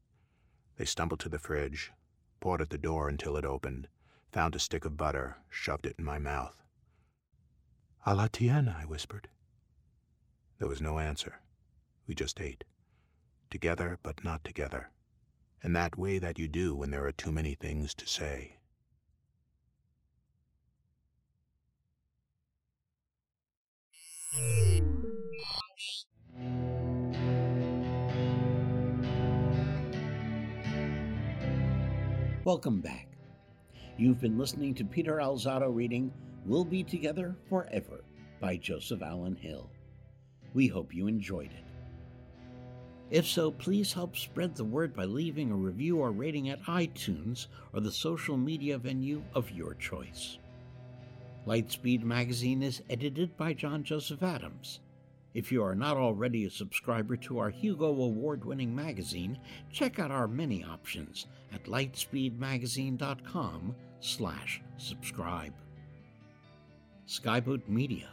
They 0.79 0.85
stumbled 0.85 1.21
to 1.21 1.29
the 1.29 1.39
fridge, 1.39 1.93
pawed 2.41 2.61
at 2.61 2.71
the 2.71 2.77
door 2.77 3.09
until 3.09 3.37
it 3.37 3.45
opened, 3.45 3.87
found 4.33 4.57
a 4.57 4.59
stick 4.59 4.85
of 4.85 4.97
butter, 4.97 5.37
shoved 5.49 5.87
it 5.87 5.95
in 5.97 6.05
my 6.05 6.19
mouth. 6.19 6.61
A 8.05 8.17
la 8.17 8.27
tienne, 8.27 8.69
I 8.69 8.85
whispered. 8.85 9.29
There 10.59 10.69
was 10.69 10.81
no 10.81 10.99
answer. 10.99 11.41
We 12.09 12.17
just 12.17 12.41
ate. 12.41 12.65
Together, 13.49 14.01
but 14.03 14.25
not 14.25 14.43
together. 14.43 14.91
In 15.63 15.73
that 15.73 15.99
way 15.99 16.19
that 16.19 16.39
you 16.39 16.47
do 16.47 16.75
when 16.75 16.91
there 16.91 17.05
are 17.05 17.13
too 17.13 17.33
many 17.33 17.55
things 17.55 17.95
to 17.95 18.07
say. 18.07 18.59
Welcome 32.45 32.81
back. 32.81 33.09
You've 33.99 34.21
been 34.21 34.39
listening 34.39 34.75
to 34.77 34.85
Peter 34.85 35.17
Alzado 35.17 35.75
reading 35.75 36.13
We'll 36.47 36.65
Be 36.65 36.83
Together 36.83 37.37
Forever 37.51 38.05
by 38.41 38.57
Joseph 38.57 39.03
Allen 39.03 39.37
Hill. 39.37 39.71
We 40.55 40.67
hope 40.69 40.95
you 40.95 41.09
enjoyed 41.09 41.51
it. 41.53 41.68
If 43.11 43.27
so, 43.27 43.51
please 43.51 43.93
help 43.93 44.17
spread 44.17 44.55
the 44.55 44.65
word 44.65 44.95
by 44.95 45.07
leaving 45.07 45.51
a 45.51 45.57
review 45.57 45.99
or 45.99 46.11
rating 46.11 46.51
at 46.51 46.63
iTunes 46.65 47.47
or 47.73 47.81
the 47.81 47.91
social 47.91 48.37
media 48.37 48.77
venue 48.77 49.23
of 49.35 49.51
your 49.51 49.73
choice. 49.75 50.37
Lightspeed 51.47 52.03
Magazine 52.03 52.63
is 52.63 52.83
edited 52.91 53.35
by 53.39 53.55
John 53.55 53.83
Joseph 53.83 54.23
Adams. 54.23 54.81
If 55.33 55.51
you 55.51 55.63
are 55.63 55.75
not 55.75 55.97
already 55.97 56.45
a 56.45 56.51
subscriber 56.51 57.17
to 57.17 57.39
our 57.39 57.49
Hugo 57.49 57.87
Award 57.87 58.45
winning 58.45 58.77
magazine, 58.77 59.39
check 59.73 59.99
out 59.99 60.11
our 60.11 60.29
many 60.29 60.63
options 60.65 61.27
at 61.55 61.65
lightspeedmagazine.com 61.65 63.75
slash 64.01 64.61
subscribe. 64.77 65.55
Skyboat 67.07 67.67
Media, 67.69 68.11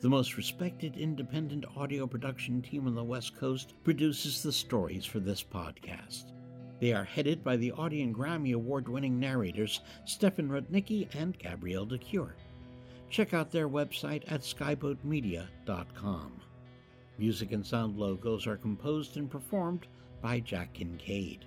the 0.00 0.08
most 0.08 0.36
respected 0.36 0.96
independent 0.96 1.64
audio 1.76 2.06
production 2.06 2.62
team 2.62 2.86
on 2.86 2.94
the 2.94 3.04
West 3.04 3.36
Coast, 3.36 3.74
produces 3.84 4.42
the 4.42 4.52
stories 4.52 5.04
for 5.04 5.20
this 5.20 5.42
podcast. 5.42 6.32
They 6.80 6.92
are 6.92 7.04
headed 7.04 7.44
by 7.44 7.56
the 7.56 7.72
Audie 7.72 8.02
and 8.02 8.14
Grammy 8.14 8.54
Award 8.54 8.88
winning 8.88 9.20
narrators 9.20 9.80
Stefan 10.04 10.48
Rudnicki 10.48 11.08
and 11.14 11.38
Gabrielle 11.38 11.86
de 11.86 11.98
Cuir. 11.98 12.34
Check 13.08 13.34
out 13.34 13.50
their 13.50 13.68
website 13.68 14.24
at 14.26 14.40
skyboatmedia.com. 14.40 16.32
Music 17.18 17.52
and 17.52 17.64
sound 17.64 17.98
logos 17.98 18.46
are 18.46 18.56
composed 18.56 19.16
and 19.16 19.30
performed 19.30 19.86
by 20.20 20.40
Jack 20.40 20.72
Kincaid. 20.72 21.44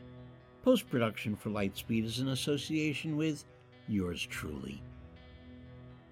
Post 0.63 0.89
production 0.89 1.35
for 1.35 1.49
Lightspeed 1.49 2.05
is 2.05 2.19
in 2.19 2.29
association 2.29 3.17
with 3.17 3.43
yours 3.87 4.25
truly. 4.25 4.81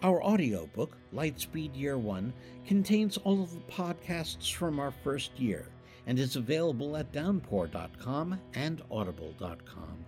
Our 0.03 0.21
audiobook, 0.21 0.97
Lightspeed 1.13 1.77
Year 1.77 1.97
One, 1.97 2.33
contains 2.67 3.15
all 3.15 3.41
of 3.41 3.53
the 3.53 3.71
podcasts 3.71 4.53
from 4.53 4.77
our 4.77 4.91
first 4.91 5.39
year 5.39 5.69
and 6.07 6.19
is 6.19 6.35
available 6.35 6.97
at 6.97 7.13
downpour.com 7.13 8.37
and 8.53 8.81
audible.com. 8.91 10.05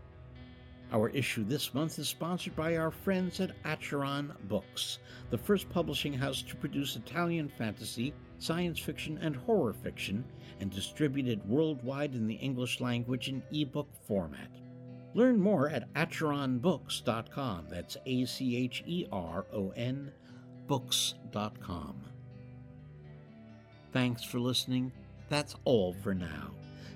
Our 0.91 1.09
issue 1.11 1.45
this 1.45 1.73
month 1.73 1.97
is 1.97 2.09
sponsored 2.09 2.57
by 2.57 2.75
our 2.75 2.91
friends 2.91 3.39
at 3.39 3.55
Acheron 3.63 4.33
Books, 4.49 4.99
the 5.29 5.37
first 5.37 5.69
publishing 5.69 6.13
house 6.13 6.41
to 6.41 6.57
produce 6.57 6.97
Italian 6.97 7.47
fantasy, 7.47 8.13
science 8.37 8.79
fiction, 8.79 9.17
and 9.21 9.33
horror 9.33 9.73
fiction, 9.73 10.25
and 10.59 10.69
distributed 10.69 11.47
worldwide 11.47 12.15
in 12.15 12.27
the 12.27 12.35
English 12.35 12.81
language 12.81 13.29
in 13.29 13.41
ebook 13.53 13.87
format. 14.05 14.51
Learn 15.15 15.39
more 15.39 15.69
at 15.69 15.91
acheronbooks.com. 15.95 17.67
That's 17.71 17.97
A 18.05 18.25
C 18.25 18.55
H 18.57 18.83
E 18.85 19.07
R 19.11 19.45
O 19.51 19.71
N 19.75 20.11
books.com. 20.67 22.03
Thanks 23.91 24.23
for 24.23 24.39
listening. 24.39 24.91
That's 25.29 25.55
all 25.63 25.93
for 26.03 26.13
now. 26.13 26.51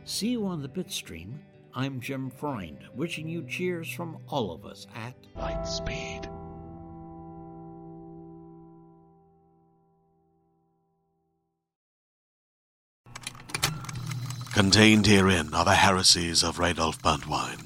See 0.05 0.27
you 0.27 0.45
on 0.45 0.61
the 0.61 0.69
Bitstream 0.69 1.39
I'm 1.73 2.01
Jim 2.01 2.31
Freund, 2.31 2.79
wishing 2.95 3.29
you 3.29 3.43
cheers 3.47 3.89
from 3.89 4.17
all 4.27 4.51
of 4.51 4.65
us 4.65 4.87
at 4.95 5.15
Lightspeed. 5.37 6.27
Contained 14.53 15.05
herein 15.05 15.53
are 15.53 15.63
the 15.63 15.75
heresies 15.75 16.43
of 16.43 16.57
Radolf 16.57 16.99
Burntwine, 17.01 17.65